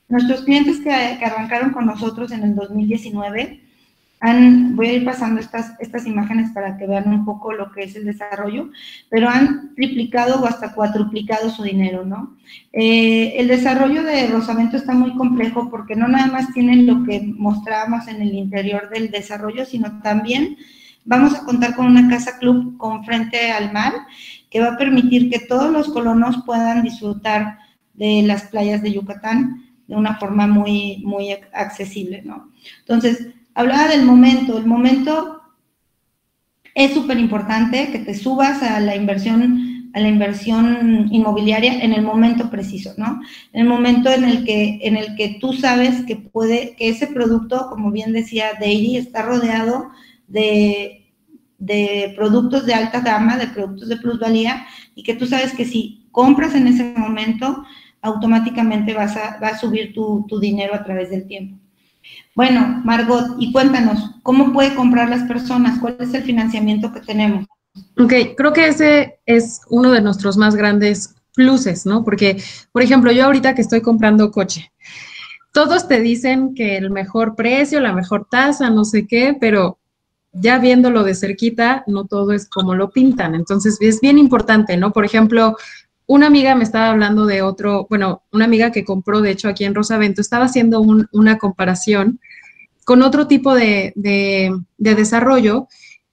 Nuestros 0.08 0.42
clientes 0.42 0.78
que, 0.78 0.90
que 1.18 1.24
arrancaron 1.24 1.70
con 1.70 1.86
nosotros 1.86 2.32
en 2.32 2.42
el 2.42 2.56
2019 2.56 3.69
voy 4.22 4.86
a 4.86 4.92
ir 4.92 5.04
pasando 5.04 5.40
estas, 5.40 5.72
estas 5.80 6.06
imágenes 6.06 6.50
para 6.52 6.76
que 6.76 6.86
vean 6.86 7.08
un 7.08 7.24
poco 7.24 7.52
lo 7.52 7.72
que 7.72 7.84
es 7.84 7.96
el 7.96 8.04
desarrollo, 8.04 8.70
pero 9.08 9.28
han 9.28 9.74
triplicado 9.74 10.42
o 10.42 10.46
hasta 10.46 10.74
cuatruplicado 10.74 11.48
su 11.48 11.62
dinero, 11.62 12.04
¿no? 12.04 12.36
Eh, 12.72 13.34
el 13.38 13.48
desarrollo 13.48 14.02
de 14.02 14.26
Rosamento 14.26 14.76
está 14.76 14.92
muy 14.92 15.14
complejo 15.16 15.70
porque 15.70 15.96
no 15.96 16.06
nada 16.06 16.26
más 16.26 16.52
tienen 16.52 16.86
lo 16.86 17.02
que 17.04 17.22
mostrábamos 17.22 18.08
en 18.08 18.20
el 18.20 18.34
interior 18.34 18.90
del 18.90 19.10
desarrollo, 19.10 19.64
sino 19.64 20.02
también 20.02 20.58
vamos 21.04 21.34
a 21.34 21.44
contar 21.44 21.74
con 21.74 21.86
una 21.86 22.08
casa 22.08 22.38
club 22.38 22.76
con 22.76 23.04
frente 23.04 23.50
al 23.50 23.72
mar 23.72 23.94
que 24.50 24.60
va 24.60 24.74
a 24.74 24.76
permitir 24.76 25.30
que 25.30 25.38
todos 25.38 25.72
los 25.72 25.88
colonos 25.88 26.42
puedan 26.44 26.82
disfrutar 26.82 27.58
de 27.94 28.22
las 28.22 28.44
playas 28.44 28.82
de 28.82 28.92
Yucatán 28.92 29.64
de 29.86 29.96
una 29.96 30.16
forma 30.16 30.46
muy, 30.46 31.02
muy 31.04 31.32
accesible, 31.52 32.22
¿no? 32.22 32.52
Entonces, 32.80 33.28
hablaba 33.54 33.88
del 33.88 34.04
momento. 34.04 34.58
El 34.58 34.66
momento 34.66 35.40
es 36.74 36.94
súper 36.94 37.18
importante 37.18 37.90
que 37.90 37.98
te 37.98 38.14
subas 38.14 38.62
a 38.62 38.80
la 38.80 38.96
inversión, 38.96 39.90
a 39.92 40.00
la 40.00 40.08
inversión 40.08 41.08
inmobiliaria 41.10 41.82
en 41.82 41.92
el 41.92 42.02
momento 42.02 42.50
preciso, 42.50 42.94
¿no? 42.96 43.20
En 43.52 43.62
el 43.62 43.68
momento 43.68 44.10
en 44.10 44.24
el 44.24 44.44
que, 44.44 44.78
en 44.82 44.96
el 44.96 45.16
que 45.16 45.38
tú 45.40 45.52
sabes 45.52 46.04
que 46.06 46.16
puede, 46.16 46.74
que 46.76 46.88
ese 46.88 47.08
producto, 47.08 47.68
como 47.70 47.90
bien 47.90 48.12
decía 48.12 48.52
Deiry, 48.58 48.96
está 48.96 49.22
rodeado 49.22 49.90
de, 50.28 51.12
de 51.58 52.12
productos 52.16 52.66
de 52.66 52.74
alta 52.74 53.00
gama, 53.00 53.36
de 53.36 53.48
productos 53.48 53.88
de 53.88 53.96
plusvalía, 53.96 54.66
y 54.94 55.02
que 55.02 55.14
tú 55.14 55.26
sabes 55.26 55.52
que 55.52 55.64
si 55.64 56.06
compras 56.12 56.54
en 56.54 56.66
ese 56.66 56.94
momento, 56.96 57.64
automáticamente 58.00 58.94
vas 58.94 59.16
a, 59.16 59.38
va 59.42 59.48
a 59.48 59.58
subir 59.58 59.92
tu, 59.92 60.24
tu 60.28 60.40
dinero 60.40 60.74
a 60.74 60.82
través 60.82 61.10
del 61.10 61.26
tiempo. 61.26 61.59
Bueno, 62.34 62.80
Margot, 62.84 63.36
y 63.38 63.52
cuéntanos, 63.52 64.12
¿cómo 64.22 64.52
puede 64.52 64.74
comprar 64.74 65.08
las 65.10 65.24
personas? 65.24 65.78
¿Cuál 65.80 65.96
es 66.00 66.14
el 66.14 66.22
financiamiento 66.22 66.92
que 66.92 67.00
tenemos? 67.00 67.46
Ok, 67.98 68.12
creo 68.36 68.52
que 68.52 68.68
ese 68.68 69.20
es 69.26 69.60
uno 69.68 69.90
de 69.90 70.00
nuestros 70.00 70.36
más 70.36 70.54
grandes 70.54 71.14
pluses, 71.34 71.86
¿no? 71.86 72.04
Porque, 72.04 72.42
por 72.72 72.82
ejemplo, 72.82 73.12
yo 73.12 73.24
ahorita 73.24 73.54
que 73.54 73.62
estoy 73.62 73.80
comprando 73.80 74.30
coche, 74.30 74.72
todos 75.52 75.88
te 75.88 76.00
dicen 76.00 76.54
que 76.54 76.76
el 76.76 76.90
mejor 76.90 77.34
precio, 77.34 77.80
la 77.80 77.92
mejor 77.92 78.26
tasa, 78.30 78.70
no 78.70 78.84
sé 78.84 79.06
qué, 79.06 79.36
pero 79.38 79.78
ya 80.32 80.58
viéndolo 80.58 81.02
de 81.02 81.14
cerquita, 81.14 81.82
no 81.86 82.04
todo 82.04 82.32
es 82.32 82.48
como 82.48 82.74
lo 82.74 82.90
pintan. 82.90 83.34
Entonces, 83.34 83.78
es 83.80 84.00
bien 84.00 84.18
importante, 84.18 84.76
¿no? 84.76 84.92
Por 84.92 85.04
ejemplo, 85.04 85.56
una 86.10 86.26
amiga 86.26 86.56
me 86.56 86.64
estaba 86.64 86.90
hablando 86.90 87.24
de 87.24 87.40
otro, 87.40 87.86
bueno, 87.88 88.24
una 88.32 88.44
amiga 88.44 88.72
que 88.72 88.84
compró, 88.84 89.20
de 89.20 89.30
hecho, 89.30 89.48
aquí 89.48 89.62
en 89.62 89.76
Rosavento, 89.76 90.20
estaba 90.20 90.46
haciendo 90.46 90.80
una 90.80 91.38
comparación 91.38 92.18
con 92.84 93.02
otro 93.02 93.28
tipo 93.28 93.54
de, 93.54 93.92
desarrollo 94.76 95.68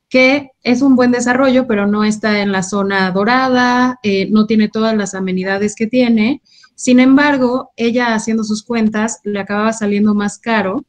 que 0.08 0.52
es 0.62 0.84
un 0.84 0.96
buen 0.96 1.12
desarrollo, 1.12 1.66
pero 1.66 1.88
no 1.88 2.04
está 2.04 2.42
en 2.42 2.52
la 2.52 2.62
zona 2.62 3.10
dorada, 3.10 4.00
eh, 4.04 4.30
no 4.30 4.46
tiene 4.46 4.70
todas 4.70 4.96
las 4.96 5.16
amenidades 5.16 5.74
que 5.76 5.88
tiene. 5.88 6.44
Sin 6.76 7.00
embargo, 7.00 7.72
ella 7.76 8.14
haciendo 8.14 8.44
sus 8.44 8.64
cuentas 8.64 9.20
le 9.24 9.40
acababa 9.40 9.74
saliendo 9.74 10.14
más 10.14 10.38
caro 10.38 10.86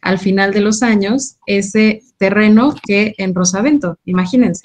al 0.00 0.18
final 0.18 0.54
de 0.54 0.62
los 0.62 0.82
años 0.82 1.36
ese 1.44 2.00
terreno 2.16 2.74
que 2.82 3.14
en 3.18 3.34
Rosavento, 3.34 3.98
imagínense 4.06 4.62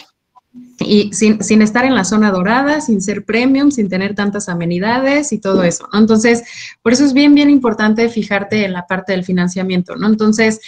y 0.79 1.11
sin, 1.13 1.61
estar 1.61 1.85
en 1.85 1.95
la 1.95 2.05
zona 2.05 2.31
dorada, 2.31 2.81
sin 2.81 3.01
ser 3.01 3.25
premium, 3.25 3.71
sin 3.71 3.89
tener 3.89 4.15
tantas 4.15 4.49
amenidades 4.49 5.31
y 5.33 5.39
todo 5.39 5.63
eso, 5.63 5.87
¿no? 5.91 5.99
Entonces, 5.99 6.43
por 6.81 6.93
eso 6.93 7.05
es 7.05 7.13
bien, 7.13 7.33
bien 7.33 7.49
importante 7.49 8.07
fijarte 8.09 8.65
en 8.65 8.73
la 8.73 8.85
parte 8.85 9.13
del 9.13 9.23
financiamiento, 9.23 9.95
¿no? 9.95 10.07
Entonces, 10.07 10.59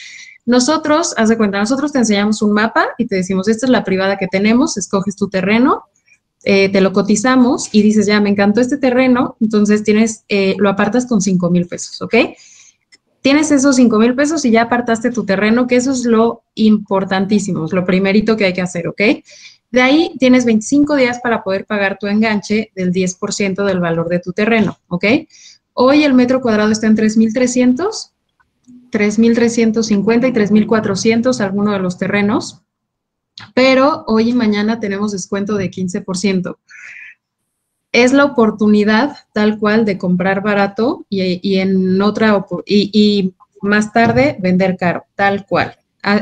nosotros, 0.45 1.13
haz 1.17 1.29
de 1.29 1.37
cuenta, 1.37 1.59
nosotros 1.59 1.91
te 1.91 1.99
enseñamos 1.99 2.41
un 2.41 2.53
mapa 2.53 2.87
y 2.97 3.07
te 3.07 3.15
decimos, 3.15 3.47
esta 3.47 3.65
es 3.65 3.69
la 3.69 3.83
privada 3.83 4.17
que 4.17 4.27
tenemos, 4.27 4.77
escoges 4.77 5.15
tu 5.15 5.27
terreno, 5.27 5.83
eh, 6.43 6.69
te 6.69 6.81
lo 6.81 6.93
cotizamos 6.93 7.69
y 7.71 7.81
dices, 7.81 8.05
ya, 8.05 8.21
me 8.21 8.29
encantó 8.29 8.61
este 8.61 8.77
terreno, 8.77 9.35
entonces 9.41 9.83
tienes, 9.83 10.23
eh, 10.29 10.55
lo 10.59 10.69
apartas 10.69 11.07
con 11.07 11.21
5 11.21 11.49
mil 11.49 11.67
pesos, 11.67 12.01
¿ok? 12.01 12.15
Tienes 13.21 13.49
esos 13.49 13.75
5 13.75 13.97
mil 13.97 14.13
pesos 14.13 14.45
y 14.45 14.51
ya 14.51 14.63
apartaste 14.63 15.09
tu 15.09 15.25
terreno, 15.25 15.65
que 15.65 15.77
eso 15.77 15.91
es 15.91 16.05
lo 16.05 16.43
importantísimo, 16.53 17.65
es 17.65 17.73
lo 17.73 17.83
primerito 17.83 18.37
que 18.37 18.45
hay 18.45 18.53
que 18.53 18.61
hacer, 18.61 18.87
¿ok? 18.87 19.01
De 19.75 19.81
ahí 19.81 20.15
tienes 20.17 20.45
25 20.45 20.95
días 20.95 21.19
para 21.19 21.43
poder 21.43 21.65
pagar 21.65 21.97
tu 21.99 22.07
enganche 22.07 22.71
del 22.75 22.93
10% 22.93 23.65
del 23.65 23.81
valor 23.81 24.07
de 24.07 24.19
tu 24.19 24.31
terreno, 24.31 24.79
¿ok? 24.87 25.03
Hoy 25.73 26.05
el 26.05 26.13
metro 26.13 26.39
cuadrado 26.39 26.71
está 26.71 26.87
en 26.87 26.95
3.300, 26.95 28.13
3.350 28.89 30.29
y 30.29 30.31
3.400 30.31 31.41
algunos 31.41 31.73
de 31.73 31.79
los 31.79 31.97
terrenos, 31.97 32.61
pero 33.53 34.05
hoy 34.07 34.29
y 34.29 34.33
mañana 34.33 34.79
tenemos 34.79 35.11
descuento 35.11 35.55
de 35.55 35.69
15%. 35.69 36.57
Es 37.91 38.13
la 38.13 38.23
oportunidad 38.23 39.17
tal 39.33 39.59
cual 39.59 39.83
de 39.83 39.97
comprar 39.97 40.41
barato 40.41 41.05
y, 41.09 41.57
en 41.57 42.01
otra 42.01 42.45
y 42.65 43.33
más 43.61 43.91
tarde 43.91 44.37
vender 44.39 44.77
caro, 44.77 45.03
tal 45.15 45.45
cual 45.45 45.75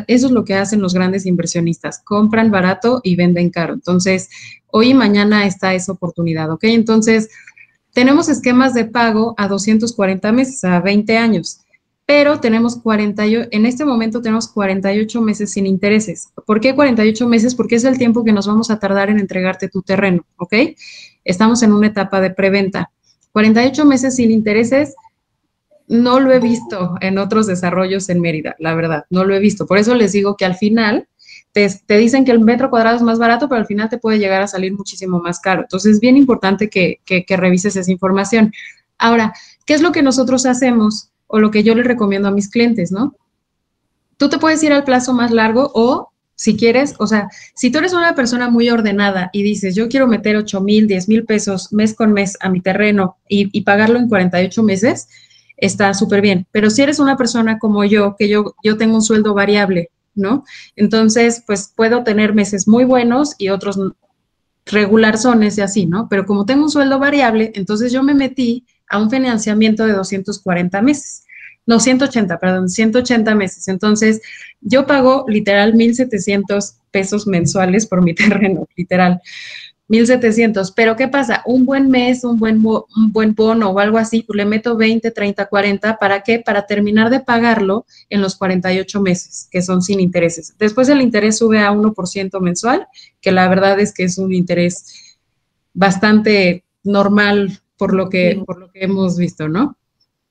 eso 0.08 0.28
es 0.28 0.32
lo 0.32 0.46
que 0.46 0.56
hacen 0.56 0.82
los 0.82 0.94
grandes 0.94 1.26
inversionistas, 1.26 2.02
compran 2.04 2.52
barato 2.52 3.02
y 3.04 3.16
venden 3.16 3.50
caro. 3.50 3.74
Entonces, 3.74 4.30
hoy 4.68 4.90
y 4.90 4.94
mañana 4.94 5.46
está 5.46 5.74
esa 5.74 5.92
oportunidad, 5.92 6.50
¿ok? 6.52 6.64
Entonces, 6.66 7.30
tenemos 7.94 8.30
esquemas 8.30 8.74
de 8.74 8.86
pago 8.86 9.36
a 9.38 9.48
240 9.48 10.32
meses, 10.32 10.64
a 10.64 10.80
20 10.80 11.18
años, 11.18 11.60
pero 12.06 12.40
tenemos 12.40 12.78
48, 12.78 13.50
en 13.52 13.66
este 13.66 13.86
momento 13.86 14.22
tenemos 14.22 14.48
48 14.48 15.22
meses 15.22 15.52
sin 15.52 15.66
intereses. 15.66 16.30
¿Por 16.46 16.60
qué 16.60 16.76
48 16.76 17.28
meses? 17.28 17.56
Porque 17.56 17.76
es 17.76 17.84
el 17.84 17.98
tiempo 17.98 18.24
que 18.24 18.34
nos 18.34 18.48
vamos 18.48 18.72
a 18.72 18.80
tardar 18.80 19.10
en 19.10 19.20
entregarte 19.20 19.70
tu 19.70 19.82
terreno, 19.82 20.26
¿ok? 20.38 20.54
Estamos 21.24 21.64
en 21.64 21.72
una 21.72 21.88
etapa 21.88 22.20
de 22.20 22.32
preventa. 22.32 22.92
48 23.32 23.86
meses 23.86 24.16
sin 24.16 24.32
intereses 24.32 24.96
no 25.94 26.20
lo 26.20 26.32
he 26.32 26.40
visto 26.40 26.96
en 27.02 27.20
otros 27.20 27.46
desarrollos 27.46 28.10
en 28.10 28.20
Mérida, 28.20 28.56
la 28.58 28.74
verdad, 28.74 29.06
no 29.12 29.24
lo 29.24 29.36
he 29.36 29.40
visto. 29.40 29.68
Por 29.68 29.78
eso 29.78 29.94
les 29.94 30.12
digo 30.12 30.36
que 30.36 30.46
al 30.46 30.56
final 30.56 31.08
te, 31.52 31.98
dicen 31.98 32.26
que 32.26 32.32
el 32.32 32.40
metro 32.40 32.72
cuadrado 32.72 32.98
es 32.98 33.04
más 33.04 33.20
barato, 33.20 33.48
pero 33.48 33.62
al 33.62 33.68
final 33.68 33.90
te 33.90 34.00
puede 34.00 34.18
llegar 34.18 34.42
a 34.42 34.48
salir 34.48 34.74
muchísimo 34.74 35.20
más 35.20 35.40
caro. 35.40 35.62
Entonces 35.62 35.94
es 35.94 36.00
bien 36.00 36.18
importante 36.18 36.68
que, 36.68 37.00
revises 37.38 37.76
esa 37.76 37.92
información. 37.92 38.52
Ahora, 38.98 39.34
¿qué 39.68 39.76
es 39.76 39.82
lo 39.82 39.92
que 39.92 40.02
nosotros 40.02 40.48
hacemos 40.48 41.12
o 41.28 41.40
lo 41.40 41.52
que 41.52 41.62
yo 41.62 41.76
les 41.76 41.86
recomiendo 41.86 42.28
a 42.28 42.32
mis 42.32 42.50
clientes, 42.50 42.92
no? 42.92 43.16
Tú 44.18 44.30
te 44.30 44.40
puedes 44.40 44.64
ir 44.64 44.74
al 44.74 44.84
plazo 44.84 45.14
más 45.14 45.30
largo 45.30 45.72
o 45.76 46.10
si 46.36 46.58
quieres, 46.58 46.96
o 46.98 47.06
sea, 47.06 47.30
si 47.54 47.72
tú 47.72 47.78
eres 47.78 47.94
una 47.94 48.16
persona 48.16 48.50
muy 48.50 48.70
ordenada 48.70 49.30
y 49.32 49.44
dices, 49.44 49.76
yo 49.76 49.90
quiero 49.90 50.08
meter 50.08 50.38
8 50.38 50.60
mil, 50.62 50.88
10 50.88 51.08
mil 51.08 51.26
pesos 51.26 51.72
mes 51.72 51.94
con 51.94 52.14
mes 52.14 52.36
a 52.42 52.50
mi 52.50 52.62
terreno 52.62 53.18
y, 53.30 53.50
y 53.56 53.62
pagarlo 53.62 54.00
en 54.00 54.10
48 54.10 54.64
meses, 54.64 55.08
está 55.58 55.94
súper 55.94 56.22
bien. 56.22 56.46
Pero 56.52 56.70
si 56.70 56.82
eres 56.82 57.00
una 57.00 57.18
persona 57.18 57.60
como 57.60 57.84
yo, 57.84 58.16
que 58.18 58.30
yo, 58.30 58.56
yo 58.64 58.78
tengo 58.78 58.96
un 58.96 59.02
sueldo 59.02 59.34
variable, 59.34 59.90
¿no? 60.16 60.44
Entonces, 60.76 61.44
pues 61.46 61.72
puedo 61.76 62.04
tener 62.04 62.34
meses 62.34 62.68
muy 62.68 62.86
buenos 62.86 63.36
y 63.38 63.50
otros 63.50 63.80
regular 64.66 65.18
zones 65.18 65.58
y 65.58 65.62
así, 65.62 65.86
¿no? 65.86 66.08
Pero 66.10 66.26
como 66.26 66.46
tengo 66.46 66.64
un 66.64 66.72
sueldo 66.72 67.00
variable, 67.00 67.52
entonces 67.56 67.92
yo 67.92 68.04
me 68.04 68.14
metí 68.14 68.66
a 68.90 68.98
un 69.00 69.10
financiamiento 69.10 69.86
de 69.86 69.94
240 69.94 70.82
meses. 70.82 71.26
No, 71.66 71.80
180, 71.80 72.40
perdón, 72.40 72.70
180 72.70 73.36
meses. 73.36 73.68
Entonces, 73.68 74.22
yo 74.60 74.86
pago 74.86 75.26
literal 75.28 75.74
1.700 75.74 76.76
pesos 76.92 77.26
mensuales 77.26 77.88
por 77.88 78.04
mi 78.04 78.14
terreno, 78.16 78.68
literal. 78.76 79.22
1700, 79.90 80.72
pero 80.72 80.96
¿qué 80.96 81.08
pasa? 81.08 81.44
Un 81.46 81.66
buen 81.66 81.90
mes, 81.90 82.24
un 82.24 82.40
buen, 82.40 82.66
un 82.66 83.12
buen 83.12 83.36
bono 83.36 83.70
o 83.70 83.80
algo 83.80 83.98
así, 83.98 84.24
pues 84.24 84.38
le 84.38 84.46
meto 84.46 84.78
20, 84.78 85.12
30, 85.12 85.46
40, 85.48 85.98
¿para 85.98 86.24
qué? 86.24 86.40
Para 86.40 86.66
terminar 86.66 87.10
de 87.10 87.20
pagarlo 87.20 87.86
en 88.10 88.22
los 88.22 88.36
48 88.36 89.02
meses, 89.02 89.48
que 89.52 89.62
son 89.62 89.82
sin 89.82 90.00
intereses. 90.00 90.56
Después 90.58 90.88
el 90.90 91.02
interés 91.02 91.38
sube 91.38 91.60
a 91.60 91.72
1% 91.72 92.40
mensual, 92.40 92.88
que 93.22 93.32
la 93.32 93.48
verdad 93.50 93.80
es 93.80 93.94
que 93.94 94.04
es 94.04 94.18
un 94.18 94.34
interés 94.34 95.18
bastante 95.74 96.64
normal 96.84 97.60
por 97.78 97.94
lo 97.94 98.10
que, 98.10 98.42
por 98.46 98.60
lo 98.60 98.72
que 98.72 98.84
hemos 98.84 99.18
visto, 99.18 99.50
¿no? 99.50 99.78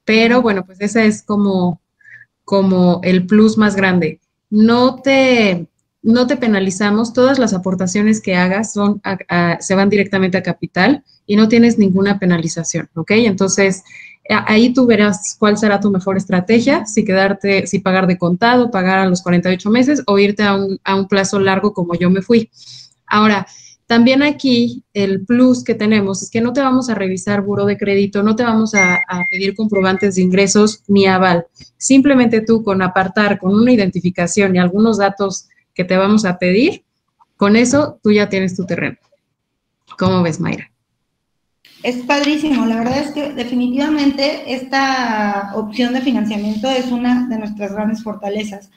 Pero 0.05 0.43
bueno, 0.43 0.65
pues 0.65 0.81
ese 0.81 1.07
es 1.07 1.23
como, 1.23 1.81
como 2.45 3.01
el 3.05 3.27
plus 3.27 3.59
más 3.59 3.77
grande. 3.77 4.21
No 4.51 4.97
te, 5.03 5.67
no 6.03 6.27
te 6.27 6.37
penalizamos, 6.37 7.13
todas 7.13 7.39
las 7.39 7.55
aportaciones 7.55 8.21
que 8.21 8.35
hagas 8.35 8.73
son 8.73 9.01
se 9.61 9.75
van 9.75 9.89
directamente 9.89 10.37
a 10.37 10.43
capital 10.43 11.05
y 11.27 11.37
no 11.37 11.49
tienes 11.49 11.79
ninguna 11.79 12.19
penalización, 12.19 12.91
¿ok? 12.95 13.13
Entonces, 13.13 13.85
ahí 14.29 14.73
tú 14.73 14.87
verás 14.87 15.37
cuál 15.39 15.57
será 15.57 15.81
tu 15.81 15.91
mejor 15.91 16.17
estrategia, 16.17 16.87
si 16.87 17.05
quedarte, 17.05 17.67
si 17.67 17.79
pagar 17.79 18.07
de 18.07 18.19
contado, 18.19 18.71
pagar 18.71 18.99
a 18.99 19.07
los 19.07 19.23
48 19.23 19.71
meses 19.71 20.03
o 20.07 20.19
irte 20.19 20.43
a 20.43 20.55
un, 20.55 20.79
a 20.85 20.97
un 20.97 21.07
plazo 21.07 21.39
largo 21.39 21.73
como 21.73 21.95
yo 21.95 22.11
me 22.11 22.23
fui. 22.23 22.51
Ahora, 23.07 23.47
también 23.87 24.23
aquí 24.23 24.85
el 24.95 25.25
plus 25.25 25.63
que 25.63 25.75
tenemos 25.75 26.23
es 26.23 26.31
que 26.31 26.41
no 26.41 26.53
te 26.53 26.63
vamos 26.63 26.89
a 26.89 26.95
revisar 26.95 27.43
buro 27.43 27.67
de 27.67 27.77
crédito, 27.77 28.23
no 28.23 28.35
te 28.35 28.43
vamos 28.43 28.75
a, 28.75 28.95
a, 28.95 29.23
pedir 29.31 29.55
comprobantes 29.55 30.15
de 30.15 30.23
ingresos 30.23 30.83
ni 30.89 31.07
aval. 31.07 31.47
Simplemente 31.77 32.41
tú 32.41 32.63
con 32.63 32.81
apartar, 32.81 33.39
con 33.39 33.55
una 33.55 33.73
identificación 33.73 34.57
y 34.57 34.59
algunos 34.59 34.99
datos 34.99 35.49
que 35.75 35.85
te 35.85 35.97
vamos 35.97 36.25
a 36.25 36.39
pedir, 36.39 36.85
con 37.37 37.57
eso 37.57 37.99
tú 38.03 38.13
ya 38.13 38.29
tienes 38.29 38.57
tu 38.57 38.65
terreno. 38.67 38.99
¿Cómo 39.99 40.23
ves, 40.23 40.41
Mayra? 40.41 40.71
Es 41.83 41.97
padrísimo, 42.05 42.65
la 42.67 42.77
verdad 42.77 42.99
es 42.99 43.11
que 43.11 43.33
definitivamente 43.33 44.55
esta 44.55 45.53
opción 45.57 45.93
de 45.95 46.01
financiamiento 46.01 46.71
es 46.71 46.93
una 46.93 47.27
de 47.29 47.39
nuestras 47.39 47.73
grandes 47.73 48.03
fortalezas. 48.03 48.71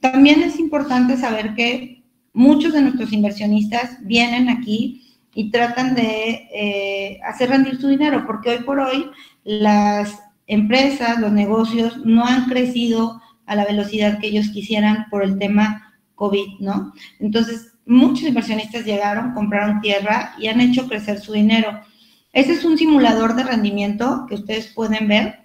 También 0.00 0.42
es 0.42 0.58
importante 0.60 1.16
saber 1.16 1.54
que 1.56 2.04
muchos 2.32 2.72
de 2.72 2.82
nuestros 2.82 3.12
inversionistas 3.12 3.98
vienen 4.02 4.48
aquí 4.48 5.18
y 5.34 5.50
tratan 5.50 5.96
de 5.96 6.48
eh, 6.54 7.20
hacer 7.24 7.50
rendir 7.50 7.80
su 7.80 7.88
dinero, 7.88 8.24
porque 8.26 8.50
hoy 8.50 8.62
por 8.62 8.78
hoy 8.78 9.10
las 9.42 10.16
empresas, 10.46 11.18
los 11.18 11.32
negocios 11.32 11.98
no 12.04 12.24
han 12.24 12.46
crecido 12.46 13.20
a 13.46 13.56
la 13.56 13.64
velocidad 13.64 14.20
que 14.20 14.28
ellos 14.28 14.48
quisieran 14.50 15.06
por 15.10 15.24
el 15.24 15.38
tema 15.38 15.87
COVID, 16.18 16.58
¿no? 16.60 16.92
Entonces, 17.20 17.72
muchos 17.86 18.28
inversionistas 18.28 18.84
llegaron, 18.84 19.32
compraron 19.32 19.80
tierra 19.80 20.34
y 20.38 20.48
han 20.48 20.60
hecho 20.60 20.86
crecer 20.88 21.20
su 21.20 21.32
dinero. 21.32 21.80
Ese 22.32 22.52
es 22.52 22.64
un 22.64 22.76
simulador 22.76 23.34
de 23.34 23.44
rendimiento 23.44 24.26
que 24.28 24.34
ustedes 24.34 24.66
pueden 24.74 25.08
ver, 25.08 25.40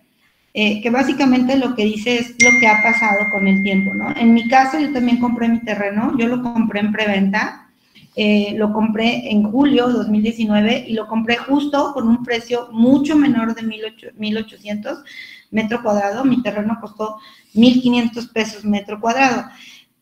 eh, 0.54 0.82
que 0.82 0.90
básicamente 0.90 1.56
lo 1.56 1.74
que 1.76 1.86
dice 1.86 2.18
es 2.18 2.32
lo 2.44 2.60
que 2.60 2.68
ha 2.68 2.84
pasado 2.84 3.26
con 3.32 3.48
el 3.48 3.64
tiempo, 3.64 3.94
¿no? 3.94 4.14
En 4.16 4.34
mi 4.34 4.48
caso, 4.48 4.80
yo 4.80 4.92
también 4.92 5.20
compré 5.20 5.48
mi 5.48 5.60
terreno, 5.60 6.16
yo 6.18 6.28
lo 6.28 6.42
compré 6.42 6.82
en 6.82 6.92
preventa, 6.92 7.70
eh, 8.16 8.54
lo 8.58 8.72
compré 8.74 9.32
en 9.32 9.44
julio 9.44 9.88
2019 9.90 10.86
y 10.88 10.94
lo 10.94 11.08
compré 11.08 11.38
justo 11.38 11.94
con 11.94 12.08
un 12.08 12.24
precio 12.24 12.70
mucho 12.72 13.16
menor 13.16 13.56
de 13.56 13.64
1.800 13.64 15.04
metro 15.50 15.82
cuadrado. 15.82 16.24
Mi 16.26 16.44
terreno 16.44 16.78
costó 16.80 17.18
1.500 17.56 18.32
pesos 18.32 18.66
metro 18.66 19.00
cuadrado. 19.00 19.46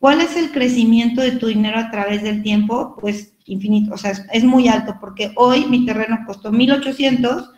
¿Cuál 0.01 0.19
es 0.19 0.35
el 0.35 0.51
crecimiento 0.51 1.21
de 1.21 1.33
tu 1.33 1.45
dinero 1.45 1.77
a 1.77 1.91
través 1.91 2.23
del 2.23 2.41
tiempo? 2.41 2.97
Pues 2.99 3.35
infinito, 3.45 3.93
o 3.93 3.97
sea, 3.99 4.13
es, 4.33 4.43
muy 4.43 4.67
alto 4.67 4.95
porque 4.99 5.31
hoy 5.35 5.67
mi 5.67 5.85
terreno 5.85 6.17
costó 6.25 6.51
1.800, 6.51 7.51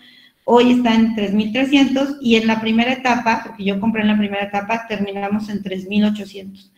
hoy 0.44 0.74
está 0.74 0.94
en 0.94 1.16
3.300 1.16 2.18
y 2.20 2.36
en 2.36 2.48
la 2.48 2.60
primera 2.60 2.92
etapa, 2.92 3.44
porque 3.46 3.64
yo 3.64 3.80
compré 3.80 4.02
en 4.02 4.10
la 4.10 4.18
primera 4.18 4.44
etapa, 4.44 4.88
terminamos 4.90 5.48
en 5.48 5.64
3.800. 5.64 6.70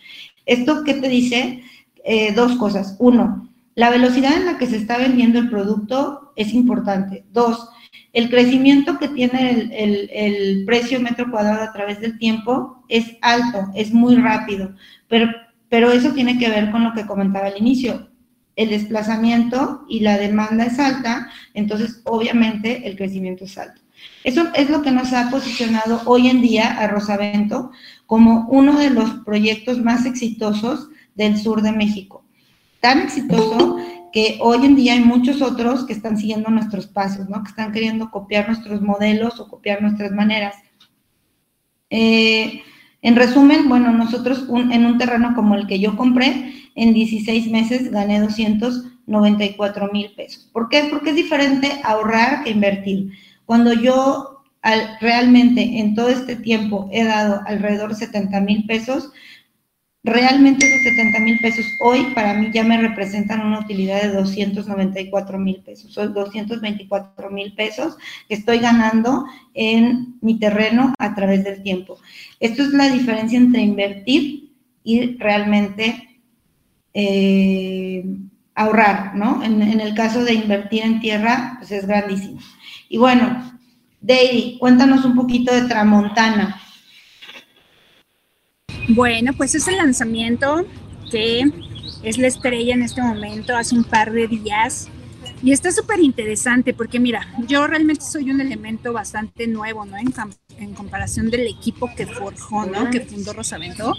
¿Esto 0.45 0.83
qué 0.83 0.93
te 0.93 1.09
dice? 1.09 1.63
Eh, 2.03 2.31
dos 2.33 2.57
cosas. 2.57 2.95
Uno, 2.99 3.49
la 3.73 3.89
velocidad 3.89 4.37
en 4.37 4.45
la 4.45 4.59
que 4.59 4.67
se 4.67 4.77
está 4.77 4.99
vendiendo 4.99 5.39
el 5.39 5.49
producto 5.49 6.31
es 6.35 6.53
importante. 6.53 7.25
Dos, 7.33 7.69
el 8.13 8.29
crecimiento 8.29 8.99
que 8.99 9.07
tiene 9.07 9.49
el, 9.71 10.11
el, 10.13 10.63
precio 10.65 10.99
metro 10.99 11.31
cuadrado 11.31 11.63
a 11.63 11.73
través 11.73 11.99
del 12.01 12.19
tiempo 12.19 12.83
es 12.87 13.17
alto, 13.23 13.71
es 13.73 13.91
muy 13.91 14.15
rápido, 14.17 14.75
pero 15.07 15.27
pero 15.69 15.91
eso 15.91 16.11
tiene 16.13 16.37
que 16.37 16.49
ver 16.49 16.71
con 16.71 16.83
lo 16.83 16.93
que 16.93 17.05
comentaba 17.05 17.47
al 17.47 17.57
inicio. 17.57 18.09
El 18.55 18.69
desplazamiento 18.69 19.85
y 19.89 19.99
la 19.99 20.17
demanda 20.17 20.65
es 20.65 20.79
alta, 20.79 21.29
entonces 21.53 22.01
obviamente 22.05 22.87
el 22.87 22.95
crecimiento 22.95 23.45
es 23.45 23.57
alto. 23.57 23.81
Eso 24.23 24.47
es 24.55 24.69
lo 24.69 24.81
que 24.81 24.91
nos 24.91 25.13
ha 25.13 25.29
posicionado 25.29 26.01
hoy 26.05 26.29
en 26.29 26.41
día 26.41 26.79
a 26.79 26.87
Rosavento 26.87 27.71
como 28.05 28.47
uno 28.49 28.77
de 28.77 28.89
los 28.89 29.09
proyectos 29.25 29.79
más 29.79 30.05
exitosos 30.05 30.89
del 31.15 31.37
sur 31.37 31.61
de 31.61 31.71
México. 31.71 32.23
Tan 32.79 33.01
exitoso 33.01 33.77
que 34.11 34.37
hoy 34.41 34.65
en 34.65 34.75
día 34.75 34.93
hay 34.93 35.01
muchos 35.01 35.41
otros 35.41 35.85
que 35.85 35.93
están 35.93 36.17
siguiendo 36.17 36.49
nuestros 36.49 36.87
pasos, 36.87 37.27
¿no? 37.29 37.43
Que 37.43 37.49
están 37.49 37.71
queriendo 37.71 38.09
copiar 38.11 38.47
nuestros 38.47 38.81
modelos 38.81 39.39
o 39.39 39.47
copiar 39.47 39.81
nuestras 39.81 40.11
maneras. 40.11 40.55
Eh, 41.89 42.63
en 43.05 43.15
resumen, 43.15 43.69
bueno, 43.69 43.91
nosotros 43.91 44.47
en 44.49 44.83
un 44.83 44.97
terreno 44.97 45.35
como 45.35 45.53
el 45.53 45.67
que 45.67 45.77
yo 45.79 45.95
compré, 45.95 46.55
en 46.73 46.95
16 46.95 47.51
meses 47.51 47.91
gané 47.91 48.19
294 48.19 49.89
mil 49.93 50.11
pesos. 50.15 50.49
¿Por 50.51 50.69
qué? 50.69 50.87
Porque 50.89 51.11
es 51.11 51.15
diferente 51.15 51.79
ahorrar 51.83 52.43
que 52.43 52.49
invertir. 52.49 53.11
Cuando 53.45 53.73
yo 53.73 54.41
realmente 54.99 55.61
en 55.77 55.93
todo 55.93 56.09
este 56.09 56.35
tiempo 56.35 56.89
he 56.91 57.03
dado 57.03 57.41
alrededor 57.45 57.89
de 57.89 57.95
70 57.97 58.41
mil 58.41 58.65
pesos, 58.65 59.11
realmente 60.05 60.67
esos 60.67 60.83
70 60.83 61.19
mil 61.19 61.39
pesos 61.39 61.65
hoy 61.79 62.03
para 62.13 62.35
mí 62.35 62.51
ya 62.53 62.63
me 62.63 62.79
representan 62.79 63.41
una 63.41 63.59
utilidad 63.59 64.03
de 64.03 64.09
294 64.09 65.39
mil 65.39 65.61
pesos. 65.63 65.91
Son 65.91 66.13
224 66.13 67.31
mil 67.31 67.53
pesos 67.53 67.97
que 68.29 68.35
estoy 68.35 68.59
ganando 68.59 69.25
en 69.55 70.15
mi 70.21 70.37
terreno 70.39 70.93
a 70.99 71.15
través 71.15 71.43
del 71.43 71.63
tiempo. 71.63 71.97
Esto 72.39 72.61
es 72.61 72.69
la 72.69 72.89
diferencia 72.89 73.37
entre 73.37 73.61
invertir 73.61 74.51
y 74.83 75.17
realmente 75.17 76.21
eh, 76.93 78.05
ahorrar, 78.53 79.15
¿no? 79.15 79.43
En, 79.43 79.61
el 79.61 79.95
caso 79.95 80.23
de 80.23 80.35
invertir 80.35 80.83
en 80.83 80.99
tierra, 80.99 81.55
pues 81.57 81.71
es 81.71 81.87
grandísimo. 81.87 82.39
Y 82.89 82.97
bueno, 82.97 83.57
David, 84.01 84.59
cuéntanos 84.59 85.03
un 85.03 85.15
poquito 85.15 85.51
de 85.51 85.63
Tramontana. 85.63 86.61
Bueno, 88.87 89.33
pues 89.33 89.55
es 89.55 89.67
el 89.67 89.77
lanzamiento 89.77 90.65
que 91.09 91.43
es 92.03 92.17
la 92.17 92.27
estrella 92.27 92.73
en 92.73 92.83
este 92.83 93.01
momento, 93.01 93.55
hace 93.55 93.75
un 93.75 93.83
par 93.83 94.11
de 94.11 94.27
días. 94.27 94.89
Y 95.43 95.51
está 95.51 95.71
súper 95.71 95.99
interesante 95.99 96.73
porque 96.73 96.99
mira, 96.99 97.27
yo 97.47 97.65
realmente 97.67 98.03
soy 98.03 98.31
un 98.31 98.41
elemento 98.41 98.93
bastante 98.93 99.47
nuevo, 99.47 99.85
¿no? 99.85 99.97
En, 99.97 100.13
en 100.57 100.73
comparación 100.73 101.29
del 101.29 101.47
equipo 101.47 101.89
que 101.95 102.05
forjó, 102.07 102.65
¿no? 102.65 102.89
Que 102.89 103.01
fundó 103.01 103.33
Rosavento. 103.33 103.93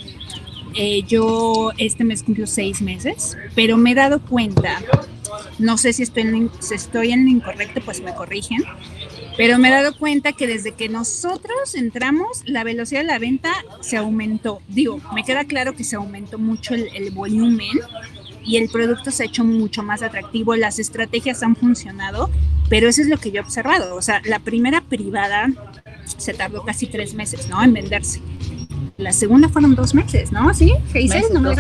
Eh, 0.75 1.03
yo 1.07 1.71
este 1.79 2.05
mes 2.05 2.23
cumplo 2.23 2.47
seis 2.47 2.83
meses, 2.83 3.37
pero 3.55 3.77
me 3.79 3.93
he 3.93 3.95
dado 3.95 4.21
cuenta, 4.21 4.83
no 5.59 5.79
sé 5.79 5.95
si 5.95 6.03
estoy 6.03 6.25
en, 6.25 6.51
si 6.59 6.75
estoy 6.75 7.13
en 7.13 7.27
incorrecto, 7.29 7.81
pues 7.81 8.03
me 8.03 8.15
corrigen, 8.15 8.63
pero 9.37 9.59
me 9.59 9.69
he 9.69 9.71
dado 9.71 9.97
cuenta 9.97 10.33
que 10.33 10.47
desde 10.47 10.73
que 10.73 10.89
nosotros 10.89 11.75
entramos, 11.75 12.43
la 12.47 12.65
velocidad 12.65 13.01
de 13.01 13.07
la 13.07 13.19
venta 13.19 13.53
se 13.81 13.97
aumentó. 13.97 14.61
Digo, 14.69 15.01
me 15.15 15.25
queda 15.25 15.45
claro 15.45 15.75
que 15.75 15.85
se 15.85 15.97
aumentó 15.97 16.39
mucho 16.39 16.75
el, 16.75 17.11
volumen 17.11 17.81
y 18.45 18.57
el 18.57 18.69
producto 18.69 19.11
se 19.11 19.25
ha 19.25 19.27
hecho 19.27 19.45
mucho 19.45 19.83
más 19.83 20.03
atractivo, 20.03 20.55
las 20.57 20.79
estrategias 20.79 21.43
han 21.43 21.57
funcionado, 21.57 22.31
pero 22.69 22.89
eso 22.89 23.03
es 23.03 23.09
lo 23.09 23.19
que 23.19 23.31
yo 23.31 23.41
he 23.41 23.45
observado. 23.45 23.95
O 23.95 24.03
sea, 24.03 24.23
la 24.25 24.39
primera 24.39 24.81
privada 24.81 25.51
se 26.17 26.33
tardó 26.33 26.65
casi 26.65 26.87
tres 26.87 27.15
meses, 27.15 27.49
¿no? 27.49 27.63
En 27.63 27.73
venderse. 27.73 28.21
La 28.97 29.13
segunda 29.13 29.49
fueron 29.51 29.75
dos 29.75 29.95
meses, 29.95 30.33
¿no? 30.33 30.55
¿Sí? 30.55 30.73
¿Qué 30.93 31.07
No 31.33 31.41
me. 31.43 31.51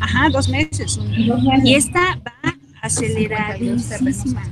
Ajá, 0.00 0.30
dos 0.30 0.48
meses. 0.48 0.98
Y 1.62 1.74
esta 1.74 2.16
va 2.16 2.56
aceleradísima 2.80 4.42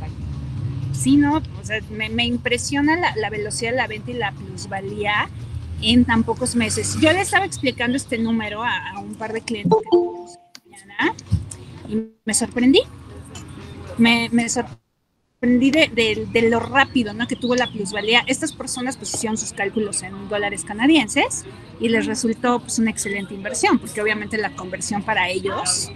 sí, 0.96 1.16
¿no? 1.16 1.36
O 1.36 1.64
sea, 1.64 1.80
me, 1.90 2.24
impresiona 2.24 3.14
la, 3.14 3.30
velocidad 3.30 3.70
de 3.70 3.76
la 3.76 3.86
venta 3.86 4.10
y 4.10 4.14
la 4.14 4.32
plusvalía 4.32 5.28
en 5.82 6.04
tan 6.04 6.24
pocos 6.24 6.56
meses. 6.56 6.96
Yo 7.00 7.12
le 7.12 7.20
estaba 7.20 7.44
explicando 7.44 7.96
este 7.96 8.18
número 8.18 8.62
a, 8.64 8.98
un 8.98 9.14
par 9.14 9.32
de 9.32 9.42
clientes 9.42 9.78
que 9.84 10.70
mañana 10.70 11.14
y 11.88 12.08
me 12.24 12.34
sorprendí. 12.34 12.82
me, 13.98 14.28
me 14.30 14.48
sorprendí 14.48 14.76
de, 15.70 16.48
lo 16.50 16.60
rápido 16.60 17.12
¿no? 17.12 17.26
que 17.26 17.36
tuvo 17.36 17.54
la 17.54 17.66
plusvalía. 17.66 18.24
Estas 18.26 18.52
personas 18.52 18.96
pues 18.96 19.14
hicieron 19.14 19.36
sus 19.36 19.52
cálculos 19.52 20.02
en 20.02 20.28
dólares 20.28 20.64
canadienses 20.64 21.44
y 21.80 21.88
les 21.88 22.06
resultó 22.06 22.60
pues 22.60 22.78
una 22.78 22.90
excelente 22.90 23.34
inversión, 23.34 23.78
porque 23.78 24.00
obviamente 24.00 24.38
la 24.38 24.50
conversión 24.50 25.02
para 25.02 25.28
ellos 25.28 25.90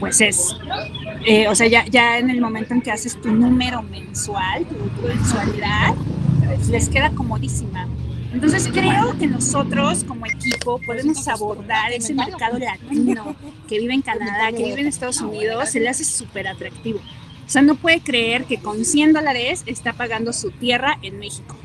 pues 0.00 0.20
es, 0.20 0.56
eh, 1.26 1.48
o 1.48 1.54
sea, 1.54 1.66
ya, 1.66 1.84
ya 1.86 2.18
en 2.18 2.30
el 2.30 2.40
momento 2.40 2.74
en 2.74 2.80
que 2.80 2.90
haces 2.90 3.20
tu 3.20 3.30
número 3.30 3.82
mensual, 3.82 4.66
tu, 4.66 5.06
mensualidad, 5.06 5.94
pues, 6.44 6.68
les 6.68 6.88
queda 6.88 7.10
comodísima. 7.10 7.88
Entonces 8.32 8.68
creo 8.68 9.16
que 9.18 9.26
nosotros 9.26 10.04
como 10.04 10.26
equipo 10.26 10.78
podemos 10.84 11.26
abordar 11.28 11.92
ese 11.92 12.12
mercado 12.14 12.58
latino 12.58 13.34
que 13.66 13.78
vive 13.78 13.94
en 13.94 14.02
Canadá, 14.02 14.50
que 14.50 14.64
vive 14.64 14.82
en 14.82 14.86
Estados 14.86 15.20
Unidos, 15.20 15.70
se 15.70 15.80
le 15.80 15.88
hace 15.88 16.04
súper 16.04 16.46
atractivo. 16.46 16.98
O 16.98 17.50
sea, 17.50 17.62
no 17.62 17.76
puede 17.76 18.00
creer 18.00 18.44
que 18.44 18.58
con 18.58 18.84
100 18.84 19.14
dólares 19.14 19.62
está 19.64 19.94
pagando 19.94 20.34
su 20.34 20.50
tierra 20.50 20.98
en 21.00 21.18
México. 21.18 21.56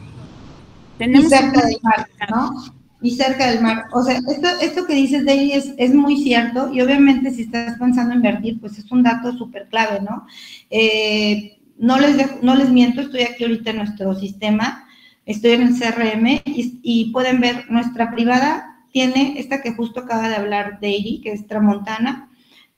Tenemos 0.98 1.26
y 1.26 1.30
cerca 1.30 1.66
del 1.66 1.78
mar, 1.82 2.08
¿no? 2.30 2.83
Y 3.04 3.12
cerca 3.12 3.52
del 3.52 3.62
mar. 3.62 3.84
O 3.92 4.02
sea, 4.02 4.16
esto, 4.16 4.48
esto 4.62 4.86
que 4.88 4.96
dices, 4.96 5.26
David, 5.26 5.76
es, 5.78 5.94
muy 5.94 6.24
cierto. 6.24 6.74
Y 6.74 6.82
obviamente 6.82 7.30
si 7.32 7.44
estás 7.44 7.78
pensando 7.78 8.14
en 8.14 8.20
invertir, 8.20 8.60
pues 8.60 8.80
es 8.80 8.92
un 8.92 9.04
dato 9.04 9.32
súper 9.38 9.68
clave, 9.68 10.00
¿no? 10.02 10.26
Eh, 10.72 11.60
no, 11.78 12.00
les 12.00 12.42
no 12.42 12.56
les 12.56 12.70
miento, 12.70 13.02
estoy 13.02 13.22
aquí 13.22 13.44
ahorita 13.44 13.72
en 13.72 13.78
nuestro 13.78 14.16
sistema 14.16 14.88
estoy 15.26 15.52
en 15.52 15.62
el 15.64 15.80
CRM 15.80 16.42
y, 16.46 17.12
pueden 17.12 17.40
ver 17.40 17.70
nuestra 17.70 18.12
privada 18.12 18.70
tiene 18.92 19.40
esta 19.40 19.62
que 19.62 19.74
justo 19.74 20.02
acaba 20.02 20.30
de 20.30 20.36
hablar 20.36 20.80
Daily, 20.82 21.22
que 21.22 21.32
es 21.32 21.48
Tramontana, 21.48 22.30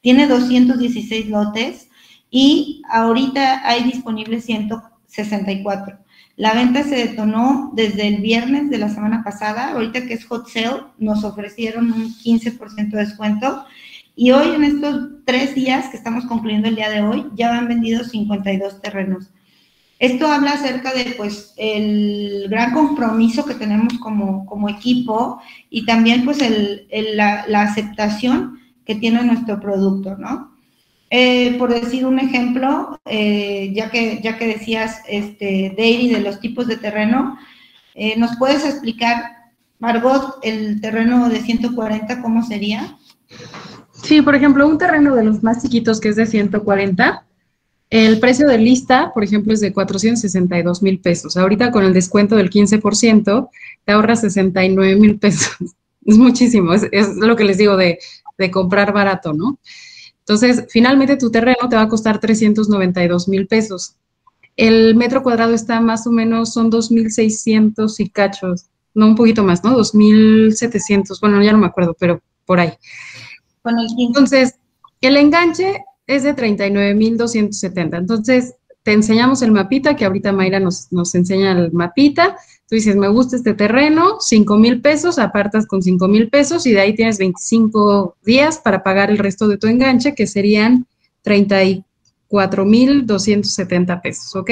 tiene 0.01 0.27
216 0.27 1.27
lotes 1.27 1.89
y 2.29 2.81
ahorita 2.89 3.67
hay 3.67 3.83
disponibles 3.83 4.45
164. 4.45 5.97
La 6.37 6.53
venta 6.53 6.83
se 6.83 6.95
detonó 6.95 7.71
desde 7.73 8.07
el 8.07 8.21
viernes 8.21 8.69
de 8.69 8.77
la 8.77 8.89
semana 8.89 9.23
pasada, 9.23 9.71
ahorita 9.71 10.05
que 10.05 10.15
es 10.15 10.25
hot 10.25 10.49
sale, 10.49 10.83
nos 10.97 11.23
ofrecieron 11.23 11.91
un 11.91 12.13
15% 12.13 12.89
de 12.89 13.05
descuento 13.05 13.65
y 14.15 14.31
hoy 14.31 14.55
en 14.55 14.63
estos 14.63 15.09
tres 15.25 15.55
días 15.55 15.89
que 15.89 15.97
estamos 15.97 16.25
concluyendo 16.25 16.69
el 16.69 16.75
día 16.75 16.89
de 16.89 17.01
hoy, 17.01 17.25
ya 17.35 17.57
han 17.57 17.67
vendido 17.67 18.03
52 18.03 18.81
terrenos. 18.81 19.29
Esto 19.99 20.27
habla 20.27 20.53
acerca 20.53 20.93
de 20.93 21.13
pues 21.17 21.53
el 21.57 22.47
gran 22.49 22.73
compromiso 22.73 23.45
que 23.45 23.55
tenemos 23.55 23.93
como, 23.99 24.45
como 24.45 24.69
equipo 24.69 25.41
y 25.69 25.85
también 25.85 26.25
pues 26.25 26.41
el, 26.41 26.87
la, 27.15 27.61
aceptación 27.61 28.59
que 28.85 28.95
tiene 28.95 29.23
nuestro 29.23 29.59
producto, 29.59 30.17
¿no? 30.17 30.54
Eh, 31.09 31.55
por 31.57 31.73
decir 31.73 32.05
un 32.05 32.19
ejemplo, 32.19 32.99
eh, 33.05 33.71
ya, 33.73 33.89
que, 33.89 34.19
ya 34.21 34.37
que 34.37 34.47
decías, 34.47 35.01
este, 35.07 35.73
Daily, 35.77 36.09
de 36.09 36.21
los 36.21 36.39
tipos 36.39 36.67
de 36.67 36.77
terreno, 36.77 37.37
eh, 37.93 38.17
¿nos 38.17 38.35
puedes 38.37 38.65
explicar, 38.65 39.23
Margot, 39.79 40.39
el 40.41 40.81
terreno 40.81 41.29
de 41.29 41.41
140, 41.41 42.21
cómo 42.21 42.43
sería? 42.43 42.97
Sí, 43.93 44.21
por 44.21 44.35
ejemplo, 44.35 44.67
un 44.67 44.77
terreno 44.77 45.15
de 45.15 45.23
los 45.23 45.43
más 45.43 45.61
chiquitos 45.61 45.99
que 45.99 46.09
es 46.09 46.15
de 46.15 46.25
140, 46.25 47.25
el 47.89 48.19
precio 48.19 48.47
de 48.47 48.57
lista, 48.57 49.11
por 49.13 49.23
ejemplo, 49.23 49.53
es 49.53 49.61
de 49.61 49.71
462 49.71 50.81
mil 50.81 50.99
pesos. 50.99 51.37
Ahorita 51.37 51.71
con 51.71 51.85
el 51.85 51.93
descuento 51.93 52.35
del 52.35 52.49
15%, 52.49 53.49
te 53.85 53.91
ahorras 53.91 54.21
69 54.21 54.95
mil 54.95 55.19
pesos. 55.19 55.55
Es 56.07 56.19
muchísimo, 56.19 56.71
es, 56.71 57.15
lo 57.15 57.35
que 57.35 57.45
les 57.45 57.57
digo 57.57 57.77
de, 57.77 57.97
comprar 58.51 58.93
barato, 58.93 59.33
¿no? 59.33 59.57
Entonces, 60.27 60.65
finalmente 60.69 61.17
tu 61.17 61.29
terreno 61.29 61.69
te 61.69 61.75
va 61.75 61.83
a 61.83 61.87
costar 61.87 62.19
392 62.19 63.27
mil 63.27 63.45
pesos. 63.45 63.95
El 64.55 64.95
metro 64.95 65.21
cuadrado 65.21 65.53
está 65.53 65.79
más 65.81 66.07
o 66.07 66.11
menos, 66.11 66.51
son 66.51 66.71
2.600 66.71 67.93
y 67.99 68.09
cachos, 68.09 68.65
no 68.95 69.05
un 69.05 69.15
poquito 69.15 69.43
más, 69.43 69.63
¿no? 69.63 69.77
2.700, 69.77 71.19
bueno, 71.21 71.43
ya 71.43 71.51
no 71.51 71.59
me 71.59 71.67
acuerdo, 71.67 71.95
pero 71.99 72.21
por 72.45 72.59
ahí. 72.59 72.73
Entonces, 73.99 74.55
el 75.01 75.17
enganche 75.17 75.83
es 76.07 76.23
de 76.23 76.33
39,270. 76.33 77.97
Entonces, 77.97 78.55
te 78.81 78.93
enseñamos 78.93 79.43
el 79.43 79.51
mapita, 79.51 79.95
que 79.95 80.05
ahorita 80.05 80.31
Mayra 80.31 80.59
nos, 80.59 80.91
nos 80.91 81.13
enseña 81.13 81.51
el 81.51 81.71
mapita. 81.71 82.37
Tú 82.67 82.75
dices, 82.75 82.95
me 82.95 83.07
gusta 83.09 83.35
este 83.35 83.53
terreno, 83.53 84.17
5 84.19 84.57
mil 84.57 84.81
pesos, 84.81 85.19
apartas 85.19 85.67
con 85.67 85.83
5 85.83 86.07
mil 86.07 86.29
pesos 86.29 86.65
y 86.65 86.71
de 86.71 86.79
ahí 86.79 86.95
tienes 86.95 87.19
25 87.19 88.17
días 88.23 88.57
para 88.57 88.81
pagar 88.81 89.11
el 89.11 89.19
resto 89.19 89.47
de 89.47 89.57
tu 89.57 89.67
enganche, 89.67 90.15
que 90.15 90.25
serían 90.25 90.87
34 91.21 92.65
mil 92.65 93.05
270 93.05 94.01
pesos, 94.01 94.35
¿ok? 94.35 94.49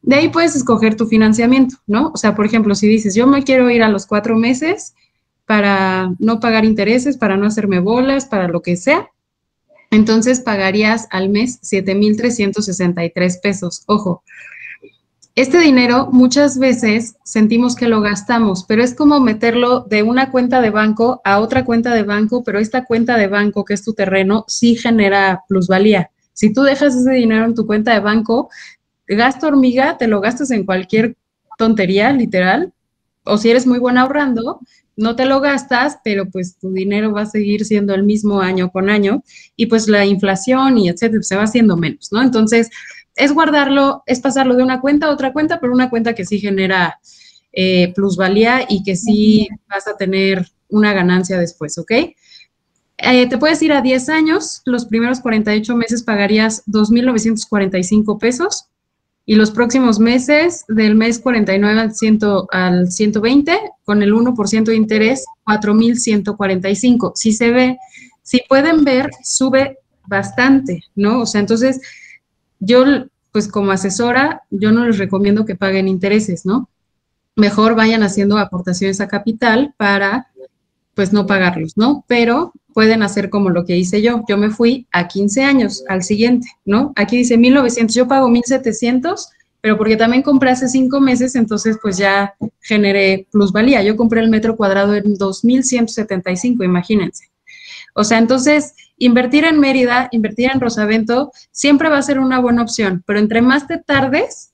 De 0.00 0.16
ahí 0.16 0.28
puedes 0.28 0.56
escoger 0.56 0.96
tu 0.96 1.06
financiamiento, 1.06 1.76
¿no? 1.86 2.10
O 2.14 2.16
sea, 2.16 2.34
por 2.34 2.46
ejemplo, 2.46 2.74
si 2.74 2.86
dices, 2.86 3.14
yo 3.14 3.26
me 3.26 3.42
quiero 3.42 3.68
ir 3.70 3.82
a 3.82 3.88
los 3.90 4.06
cuatro 4.06 4.36
meses 4.36 4.94
para 5.44 6.14
no 6.18 6.40
pagar 6.40 6.64
intereses, 6.64 7.18
para 7.18 7.36
no 7.36 7.46
hacerme 7.46 7.80
bolas, 7.80 8.24
para 8.24 8.48
lo 8.48 8.62
que 8.62 8.76
sea, 8.76 9.10
entonces 9.90 10.40
pagarías 10.40 11.06
al 11.10 11.28
mes 11.28 11.58
7,363 11.62 13.38
pesos. 13.38 13.82
Ojo, 13.86 14.22
este 15.36 15.58
dinero 15.58 16.08
muchas 16.10 16.58
veces 16.58 17.16
sentimos 17.22 17.76
que 17.76 17.88
lo 17.88 18.00
gastamos, 18.00 18.64
pero 18.64 18.82
es 18.82 18.94
como 18.94 19.20
meterlo 19.20 19.80
de 19.80 20.02
una 20.02 20.30
cuenta 20.30 20.62
de 20.62 20.70
banco 20.70 21.20
a 21.24 21.40
otra 21.40 21.66
cuenta 21.66 21.94
de 21.94 22.04
banco, 22.04 22.42
pero 22.42 22.58
esta 22.58 22.86
cuenta 22.86 23.18
de 23.18 23.28
banco, 23.28 23.62
que 23.66 23.74
es 23.74 23.84
tu 23.84 23.92
terreno, 23.92 24.46
sí 24.48 24.76
genera 24.76 25.44
plusvalía. 25.46 26.10
Si 26.32 26.54
tú 26.54 26.62
dejas 26.62 26.96
ese 26.96 27.10
dinero 27.10 27.44
en 27.44 27.54
tu 27.54 27.66
cuenta 27.66 27.92
de 27.92 28.00
banco, 28.00 28.48
gasto 29.06 29.48
hormiga, 29.48 29.98
te 29.98 30.08
lo 30.08 30.22
gastas 30.22 30.50
en 30.52 30.64
cualquier 30.64 31.16
tontería, 31.58 32.12
literal, 32.12 32.72
o 33.24 33.36
si 33.36 33.50
eres 33.50 33.66
muy 33.66 33.78
buena 33.78 34.02
ahorrando, 34.02 34.60
no 34.96 35.16
te 35.16 35.26
lo 35.26 35.42
gastas, 35.42 35.98
pero 36.02 36.30
pues 36.30 36.56
tu 36.58 36.72
dinero 36.72 37.12
va 37.12 37.22
a 37.22 37.26
seguir 37.26 37.66
siendo 37.66 37.94
el 37.94 38.04
mismo 38.04 38.40
año 38.40 38.70
con 38.70 38.88
año 38.88 39.22
y 39.54 39.66
pues 39.66 39.86
la 39.86 40.06
inflación 40.06 40.78
y 40.78 40.88
etcétera 40.88 41.22
se 41.22 41.36
va 41.36 41.42
haciendo 41.42 41.76
menos, 41.76 42.10
¿no? 42.10 42.22
Entonces, 42.22 42.70
es 43.16 43.32
guardarlo, 43.32 44.02
es 44.06 44.20
pasarlo 44.20 44.54
de 44.54 44.62
una 44.62 44.80
cuenta 44.80 45.06
a 45.06 45.10
otra 45.10 45.32
cuenta, 45.32 45.58
pero 45.58 45.72
una 45.72 45.90
cuenta 45.90 46.14
que 46.14 46.24
sí 46.24 46.38
genera 46.38 46.98
eh, 47.52 47.92
plusvalía 47.94 48.66
y 48.68 48.82
que 48.82 48.94
sí 48.96 49.48
vas 49.68 49.88
a 49.88 49.96
tener 49.96 50.46
una 50.68 50.92
ganancia 50.92 51.38
después, 51.38 51.78
¿ok? 51.78 51.92
Eh, 52.98 53.28
te 53.28 53.38
puedes 53.38 53.60
ir 53.62 53.72
a 53.72 53.82
10 53.82 54.08
años, 54.08 54.62
los 54.64 54.86
primeros 54.86 55.20
48 55.20 55.76
meses 55.76 56.02
pagarías 56.02 56.64
2.945 56.66 58.18
pesos 58.18 58.68
y 59.26 59.34
los 59.34 59.50
próximos 59.50 59.98
meses, 59.98 60.64
del 60.68 60.94
mes 60.94 61.18
49 61.18 61.80
al, 61.80 61.94
100, 61.94 62.18
al 62.52 62.92
120, 62.92 63.58
con 63.84 64.02
el 64.02 64.14
1% 64.14 64.64
de 64.64 64.76
interés, 64.76 65.24
4.145. 65.46 67.12
Si 67.16 67.32
se 67.32 67.50
ve, 67.50 67.76
si 68.22 68.40
pueden 68.48 68.84
ver, 68.84 69.10
sube 69.24 69.78
bastante, 70.06 70.84
¿no? 70.94 71.22
O 71.22 71.26
sea, 71.26 71.40
entonces, 71.40 71.80
yo, 72.60 72.84
pues 73.32 73.48
como 73.48 73.70
asesora, 73.70 74.42
yo 74.50 74.72
no 74.72 74.86
les 74.86 74.98
recomiendo 74.98 75.44
que 75.44 75.56
paguen 75.56 75.88
intereses, 75.88 76.46
¿no? 76.46 76.68
Mejor 77.34 77.74
vayan 77.74 78.02
haciendo 78.02 78.38
aportaciones 78.38 79.00
a 79.00 79.08
capital 79.08 79.74
para, 79.76 80.28
pues, 80.94 81.12
no 81.12 81.26
pagarlos, 81.26 81.76
¿no? 81.76 82.04
Pero 82.08 82.52
pueden 82.72 83.02
hacer 83.02 83.30
como 83.30 83.50
lo 83.50 83.64
que 83.64 83.76
hice 83.76 84.02
yo. 84.02 84.22
Yo 84.28 84.36
me 84.36 84.50
fui 84.50 84.86
a 84.92 85.08
15 85.08 85.44
años, 85.44 85.84
al 85.88 86.02
siguiente, 86.02 86.48
¿no? 86.64 86.92
Aquí 86.96 87.16
dice 87.16 87.38
1900, 87.38 87.94
yo 87.94 88.06
pago 88.06 88.28
1700, 88.28 89.30
pero 89.60 89.76
porque 89.76 89.96
también 89.96 90.22
compré 90.22 90.50
hace 90.50 90.68
cinco 90.68 91.00
meses, 91.00 91.34
entonces 91.34 91.78
pues 91.82 91.96
ya 91.96 92.34
generé 92.60 93.26
plusvalía. 93.32 93.82
Yo 93.82 93.96
compré 93.96 94.20
el 94.20 94.30
metro 94.30 94.56
cuadrado 94.56 94.94
en 94.94 95.14
2175, 95.16 96.64
imagínense. 96.64 97.30
O 97.96 98.04
sea, 98.04 98.18
entonces 98.18 98.74
invertir 98.98 99.44
en 99.44 99.58
Mérida, 99.58 100.08
invertir 100.12 100.50
en 100.52 100.60
Rosavento, 100.60 101.32
siempre 101.50 101.88
va 101.88 101.96
a 101.96 102.02
ser 102.02 102.18
una 102.18 102.38
buena 102.38 102.62
opción, 102.62 103.02
pero 103.06 103.18
entre 103.18 103.40
más 103.40 103.66
te 103.66 103.78
tardes, 103.78 104.52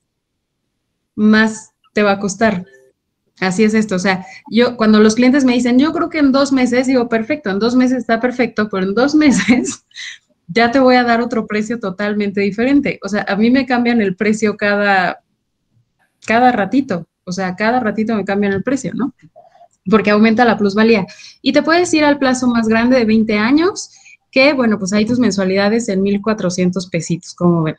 más 1.15 1.71
te 1.93 2.03
va 2.03 2.13
a 2.13 2.19
costar. 2.19 2.65
Así 3.41 3.65
es 3.65 3.73
esto, 3.73 3.95
o 3.95 3.99
sea, 3.99 4.25
yo 4.49 4.77
cuando 4.77 5.01
los 5.01 5.15
clientes 5.15 5.43
me 5.43 5.53
dicen, 5.53 5.77
yo 5.77 5.91
creo 5.91 6.09
que 6.09 6.19
en 6.19 6.31
dos 6.31 6.53
meses, 6.53 6.87
digo, 6.87 7.09
perfecto, 7.09 7.49
en 7.49 7.59
dos 7.59 7.75
meses 7.75 7.97
está 7.97 8.21
perfecto, 8.21 8.69
pero 8.69 8.85
en 8.85 8.93
dos 8.93 9.13
meses 9.23 9.85
ya 10.47 10.71
te 10.71 10.79
voy 10.79 10.95
a 10.95 11.03
dar 11.03 11.19
otro 11.21 11.45
precio 11.45 11.79
totalmente 11.79 12.39
diferente. 12.39 12.99
O 13.03 13.09
sea, 13.09 13.25
a 13.27 13.35
mí 13.35 13.51
me 13.51 13.65
cambian 13.65 14.01
el 14.01 14.15
precio 14.15 14.55
cada, 14.55 15.21
cada 16.25 16.53
ratito, 16.53 17.07
o 17.25 17.33
sea, 17.33 17.55
cada 17.57 17.81
ratito 17.81 18.15
me 18.15 18.23
cambian 18.23 18.53
el 18.53 18.63
precio, 18.63 18.93
¿no? 18.93 19.13
Porque 19.89 20.11
aumenta 20.11 20.45
la 20.45 20.57
plusvalía. 20.57 21.05
Y 21.41 21.51
te 21.51 21.61
puedes 21.61 21.93
ir 21.93 22.03
al 22.03 22.17
plazo 22.17 22.47
más 22.47 22.67
grande 22.67 22.97
de 22.97 23.05
20 23.05 23.37
años, 23.37 23.91
que, 24.31 24.53
bueno, 24.53 24.79
pues 24.79 24.93
hay 24.93 25.05
tus 25.05 25.19
mensualidades 25.19 25.89
en 25.89 26.01
1,400 26.01 26.87
pesitos, 26.87 27.35
como 27.35 27.63
ven. 27.63 27.75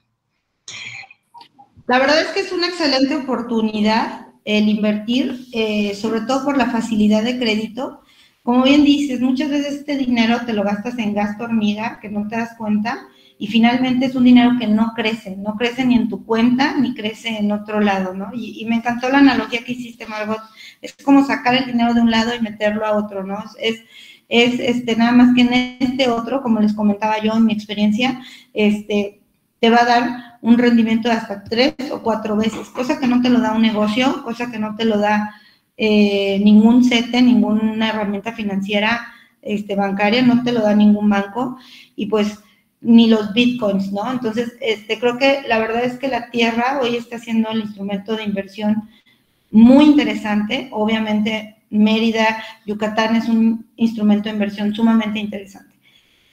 La 1.87 1.99
verdad 1.99 2.21
es 2.21 2.29
que 2.29 2.41
es 2.41 2.53
una 2.53 2.69
excelente 2.69 3.17
oportunidad 3.17 4.29
el 4.45 4.69
invertir, 4.69 5.47
eh, 5.53 5.95
sobre 5.95 6.23
todo 6.23 6.45
por 6.45 6.57
la 6.57 6.71
facilidad 6.71 7.23
de 7.23 7.39
crédito. 7.39 8.01
como 8.43 8.63
bien 8.63 8.85
dices, 8.85 9.23
muchas 9.23 9.49
veces 9.49 9.77
este 9.77 9.97
dinero 9.97 10.41
te 10.45 10.53
lo 10.53 10.65
gastas 10.65 10.99
en 10.99 11.15
gasto 11.15 11.45
hormiga, 11.45 11.99
que 12.03 12.11
no 12.11 12.29
te 12.29 12.37
das 12.37 12.51
cuenta, 12.59 13.09
y 13.39 13.49
finalmente 13.49 14.07
es 14.07 14.15
un 14.15 14.25
dinero 14.25 14.53
que 14.59 14.67
no 14.67 14.93
crece, 14.95 15.37
no 15.37 15.57
crece 15.57 15.85
ni 15.85 15.97
en 15.97 16.09
tu 16.09 16.25
cuenta, 16.25 16.77
ni 16.79 16.95
crece 16.95 17.37
en 17.37 17.51
otro 17.51 17.81
lado, 17.81 18.15
¿no? 18.15 18.31
Y, 18.33 18.65
me 18.67 18.77
encantó 18.77 19.09
la 19.09 19.19
analogía 19.19 19.65
que 19.65 19.73
hiciste, 19.73 20.07
Margot, 20.07 20.41
es 20.81 20.95
como 21.05 21.25
sacar 21.25 21.55
el 21.55 21.67
dinero 21.67 21.95
de 21.95 22.01
un 22.01 22.11
lado 22.11 22.35
y 22.35 22.41
meterlo 22.41 22.87
a 22.87 22.93
otro, 22.93 23.25
¿no? 23.25 23.43
Es, 23.61 23.81
es 24.29 24.61
este, 24.61 24.97
nada 24.97 25.13
más 25.13 25.35
que 25.35 25.43
en 25.43 25.53
este 25.81 26.09
otro, 26.09 26.43
como 26.43 26.61
les 26.61 26.75
comentaba 26.75 27.21
yo 27.21 27.35
en 27.35 27.45
mi 27.45 27.53
experiencia, 27.53 28.23
este, 28.53 29.21
te 29.61 29.71
va 29.71 29.79
a 29.83 29.87
dar 29.87 30.39
un 30.41 30.59
rendimiento 30.59 31.09
de 31.09 31.15
hasta 31.15 31.43
tres 31.43 31.75
o 31.91 32.03
cuatro 32.03 32.37
veces, 32.37 32.69
cosa 32.69 33.01
que 33.01 33.07
no 33.07 33.21
te 33.21 33.31
lo 33.31 33.41
da 33.41 33.53
un 33.53 33.63
negocio, 33.63 34.23
cosa 34.23 34.51
que 34.51 34.59
no 34.59 34.77
te 34.77 34.85
lo 34.85 34.99
da 34.99 35.35
eh, 35.77 36.39
ningún 36.45 36.85
CETE, 36.85 37.21
ninguna 37.21 37.89
herramienta 37.89 38.33
financiera 38.33 39.07
este, 39.43 39.75
bancaria, 39.75 40.23
no 40.23 40.43
te 40.43 40.53
lo 40.53 40.61
da 40.61 40.75
ningún 40.75 41.11
banco, 41.11 41.59
y 41.97 42.07
pues 42.07 42.39
ni 42.85 43.09
los 43.09 43.33
bitcoins, 43.33 43.91
¿no? 43.93 44.13
Entonces, 44.13 44.53
este, 44.61 45.01
creo 45.01 45.17
que 45.17 45.43
la 45.49 45.59
verdad 45.59 45.85
es 45.85 45.99
que 45.99 46.07
la 46.07 46.31
tierra 46.31 46.81
hoy 46.83 46.97
está 46.97 47.19
siendo 47.19 47.51
el 47.51 47.63
instrumento 47.63 48.15
de 48.15 48.25
inversión 48.25 48.89
muy 49.51 49.87
interesante. 49.87 50.69
Obviamente, 50.71 51.57
Mérida, 51.71 52.45
Yucatán 52.67 53.17
es 53.17 53.29
un 53.29 53.67
instrumento 53.77 54.29
de 54.29 54.35
inversión 54.35 54.75
sumamente 54.75 55.19
interesante. 55.19 55.75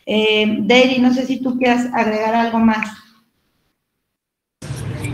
Eh, 0.05 0.45
no 0.99 1.13
sé 1.13 1.25
si 1.25 1.41
tú 1.41 1.57
quieras 1.57 1.87
agregar 1.93 2.35
algo 2.35 2.59
más. 2.59 2.97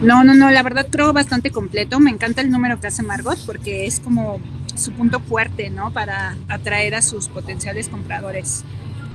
No, 0.02 0.24
no, 0.24 0.34
no, 0.34 0.50
la 0.50 0.64
verdad 0.64 0.88
creo 0.90 1.14
bastante 1.14 1.52
completo. 1.52 2.00
Me 2.00 2.10
encanta 2.10 2.42
el 2.42 2.50
número 2.50 2.80
que 2.80 2.88
hace 2.88 3.04
Margot 3.04 3.38
porque 3.46 3.86
es 3.86 4.00
como 4.00 4.40
su 4.76 4.92
punto 4.92 5.20
fuerte, 5.20 5.70
¿no? 5.70 5.94
Para 5.94 6.36
atraer 6.48 6.96
a 6.96 7.04
sus 7.04 7.28
potenciales 7.28 7.90
compradores. 7.90 8.64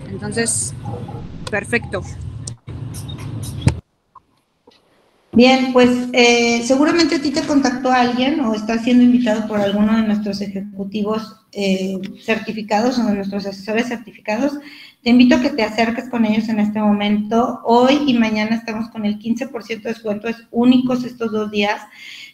Entonces, 0.08 0.74
perfecto. 1.52 2.02
Bien, 5.34 5.72
pues 5.74 6.08
eh, 6.14 6.62
seguramente 6.64 7.16
a 7.16 7.22
ti 7.22 7.30
te 7.30 7.42
contactó 7.42 7.92
alguien 7.92 8.40
o 8.40 8.54
estás 8.54 8.84
siendo 8.84 9.04
invitado 9.04 9.46
por 9.46 9.60
alguno 9.60 9.96
de 9.96 10.02
nuestros 10.02 10.40
ejecutivos 10.40 11.36
eh, 11.52 11.98
certificados 12.22 12.98
o 12.98 13.04
de 13.04 13.14
nuestros 13.14 13.44
asesores 13.46 13.88
certificados. 13.88 14.58
Te 15.02 15.10
invito 15.10 15.36
a 15.36 15.40
que 15.40 15.50
te 15.50 15.62
acerques 15.62 16.08
con 16.08 16.24
ellos 16.24 16.48
en 16.48 16.58
este 16.58 16.80
momento. 16.80 17.60
Hoy 17.64 18.00
y 18.06 18.14
mañana 18.14 18.56
estamos 18.56 18.88
con 18.88 19.04
el 19.04 19.18
15% 19.18 19.82
de 19.82 19.90
descuento, 19.90 20.28
es 20.28 20.36
únicos 20.50 21.04
estos 21.04 21.32
dos 21.32 21.50
días. 21.50 21.82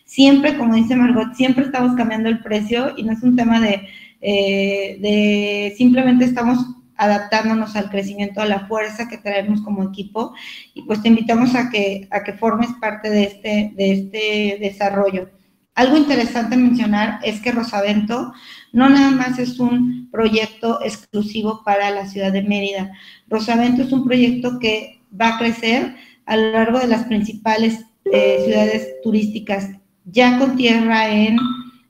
Siempre, 0.05 0.57
como 0.57 0.75
dice 0.75 0.95
Margot, 0.95 1.35
siempre 1.35 1.65
estamos 1.65 1.97
cambiando 1.97 2.29
el 2.29 2.41
precio 2.41 2.95
y 2.97 3.03
no 3.03 3.13
es 3.13 3.23
un 3.23 3.35
tema 3.35 3.61
de, 3.61 3.89
eh, 4.21 4.99
de 5.01 5.75
simplemente 5.77 6.25
estamos 6.25 6.59
adaptándonos 6.99 7.77
al 7.77 7.91
crecimiento, 7.91 8.43
a 8.43 8.47
la 8.47 8.67
fuerza 8.67 9.09
que 9.09 9.17
traemos 9.17 9.63
como 9.63 9.85
equipo 9.85 10.35
y 10.75 10.83
pues 10.83 11.01
te 11.01 11.09
invitamos 11.09 11.55
a 11.55 11.71
que, 11.71 12.09
a 12.11 12.23
que 12.23 12.35
formes 12.35 12.69
parte 12.81 13.09
de 13.09 13.23
este, 13.23 13.73
de 13.77 13.93
este 13.93 14.59
desarrollo. 14.61 15.31
Algo 15.75 15.97
interesante 15.97 16.57
mencionar 16.57 17.21
es 17.23 17.41
que 17.41 17.53
Rosavento 17.53 18.33
no 18.73 18.89
nada 18.89 19.13
más 19.13 19.39
es 19.39 19.61
un 19.61 20.11
proyecto 20.11 20.81
exclusivo 20.85 21.63
para 21.65 21.91
la 21.91 22.09
ciudad 22.09 22.33
de 22.33 22.43
Mérida. 22.43 22.93
Rosavento 23.29 23.83
es 23.83 23.93
un 23.93 24.05
proyecto 24.05 24.59
que 24.59 25.01
va 25.19 25.29
a 25.29 25.39
crecer 25.39 25.95
a 26.27 26.37
lo 26.37 26.51
largo 26.51 26.81
de 26.81 26.89
las 26.89 27.05
principales 27.05 27.85
eh, 28.13 28.43
ciudades 28.45 29.01
turísticas, 29.05 29.71
ya 30.05 30.39
con 30.39 30.57
tierra 30.57 31.11
en 31.11 31.37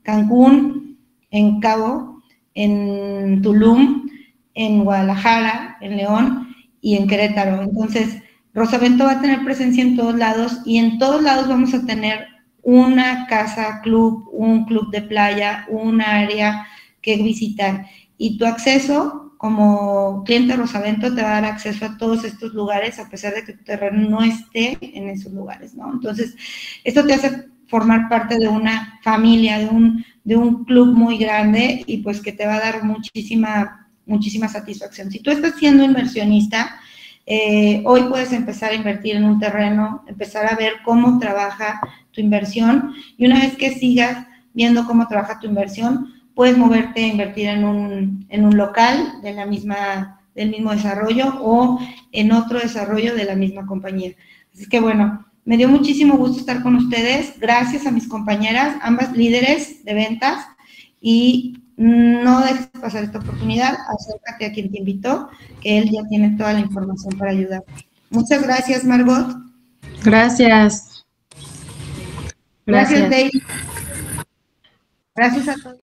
Cancún, 0.02 0.98
en 1.30 1.60
Cabo, 1.60 2.22
en 2.54 3.40
Tulum, 3.40 4.07
en 4.58 4.84
Guadalajara, 4.84 5.78
en 5.80 5.96
León 5.96 6.56
y 6.80 6.96
en 6.96 7.06
Querétaro. 7.06 7.62
Entonces, 7.62 8.22
Rosavento 8.52 9.04
va 9.04 9.12
a 9.12 9.20
tener 9.20 9.44
presencia 9.44 9.82
en 9.82 9.96
todos 9.96 10.16
lados 10.16 10.60
y 10.66 10.78
en 10.78 10.98
todos 10.98 11.22
lados 11.22 11.48
vamos 11.48 11.72
a 11.74 11.86
tener 11.86 12.26
una 12.62 13.28
casa, 13.28 13.80
club, 13.82 14.28
un 14.32 14.64
club 14.64 14.90
de 14.90 15.02
playa, 15.02 15.64
un 15.70 16.02
área 16.02 16.66
que 17.00 17.16
visitar. 17.16 17.86
Y 18.18 18.36
tu 18.36 18.46
acceso 18.46 19.32
como 19.38 20.24
cliente 20.24 20.56
Rosavento 20.56 21.14
te 21.14 21.22
va 21.22 21.28
a 21.28 21.40
dar 21.40 21.44
acceso 21.44 21.84
a 21.84 21.96
todos 21.96 22.24
estos 22.24 22.52
lugares 22.52 22.98
a 22.98 23.08
pesar 23.08 23.34
de 23.34 23.44
que 23.44 23.52
tu 23.52 23.62
terreno 23.62 24.10
no 24.10 24.24
esté 24.24 24.76
en 24.80 25.08
esos 25.08 25.32
lugares, 25.32 25.76
¿no? 25.76 25.92
Entonces, 25.92 26.34
esto 26.82 27.06
te 27.06 27.14
hace 27.14 27.44
formar 27.68 28.08
parte 28.08 28.36
de 28.36 28.48
una 28.48 28.98
familia, 29.04 29.60
de 29.60 29.66
un, 29.66 30.04
de 30.24 30.34
un 30.34 30.64
club 30.64 30.96
muy 30.96 31.16
grande 31.16 31.84
y 31.86 31.98
pues 31.98 32.20
que 32.20 32.32
te 32.32 32.44
va 32.44 32.56
a 32.56 32.60
dar 32.60 32.82
muchísima 32.82 33.87
muchísima 34.08 34.48
satisfacción. 34.48 35.10
Si 35.10 35.20
tú 35.20 35.30
estás 35.30 35.54
siendo 35.56 35.84
inversionista, 35.84 36.80
eh, 37.26 37.82
hoy 37.84 38.04
puedes 38.08 38.32
empezar 38.32 38.72
a 38.72 38.74
invertir 38.74 39.16
en 39.16 39.24
un 39.24 39.38
terreno, 39.38 40.02
empezar 40.08 40.52
a 40.52 40.56
ver 40.56 40.74
cómo 40.84 41.18
trabaja 41.18 41.80
tu 42.10 42.20
inversión 42.20 42.94
y 43.16 43.26
una 43.26 43.40
vez 43.40 43.56
que 43.56 43.74
sigas 43.74 44.26
viendo 44.54 44.86
cómo 44.86 45.06
trabaja 45.06 45.38
tu 45.38 45.46
inversión, 45.46 46.14
puedes 46.34 46.56
moverte 46.56 47.04
a 47.04 47.08
invertir 47.08 47.48
en 47.48 47.64
un, 47.64 48.26
en 48.30 48.44
un 48.44 48.56
local 48.56 49.20
de 49.22 49.34
la 49.34 49.44
misma, 49.44 50.20
del 50.34 50.50
mismo 50.50 50.72
desarrollo 50.72 51.38
o 51.42 51.78
en 52.12 52.32
otro 52.32 52.58
desarrollo 52.58 53.14
de 53.14 53.24
la 53.24 53.34
misma 53.34 53.66
compañía. 53.66 54.12
Así 54.54 54.66
que 54.66 54.80
bueno, 54.80 55.26
me 55.44 55.56
dio 55.56 55.68
muchísimo 55.68 56.16
gusto 56.16 56.40
estar 56.40 56.62
con 56.62 56.76
ustedes. 56.76 57.38
Gracias 57.38 57.86
a 57.86 57.90
mis 57.90 58.08
compañeras, 58.08 58.76
ambas 58.82 59.16
líderes 59.16 59.84
de 59.84 59.94
ventas 59.94 60.46
y 61.00 61.58
no 61.78 62.40
dejes 62.40 62.66
pasar 62.80 63.04
esta 63.04 63.18
oportunidad, 63.18 63.78
acércate 63.88 64.46
a 64.46 64.52
quien 64.52 64.70
te 64.70 64.78
invitó, 64.78 65.30
que 65.62 65.78
él 65.78 65.90
ya 65.90 66.02
tiene 66.08 66.36
toda 66.36 66.52
la 66.52 66.60
información 66.60 67.16
para 67.16 67.30
ayudar. 67.30 67.62
Muchas 68.10 68.42
gracias, 68.42 68.84
Margot. 68.84 69.36
Gracias. 70.02 71.06
Gracias, 72.66 73.08
David. 73.08 73.42
Gracias 75.14 75.48
a 75.48 75.54
todos. 75.54 75.76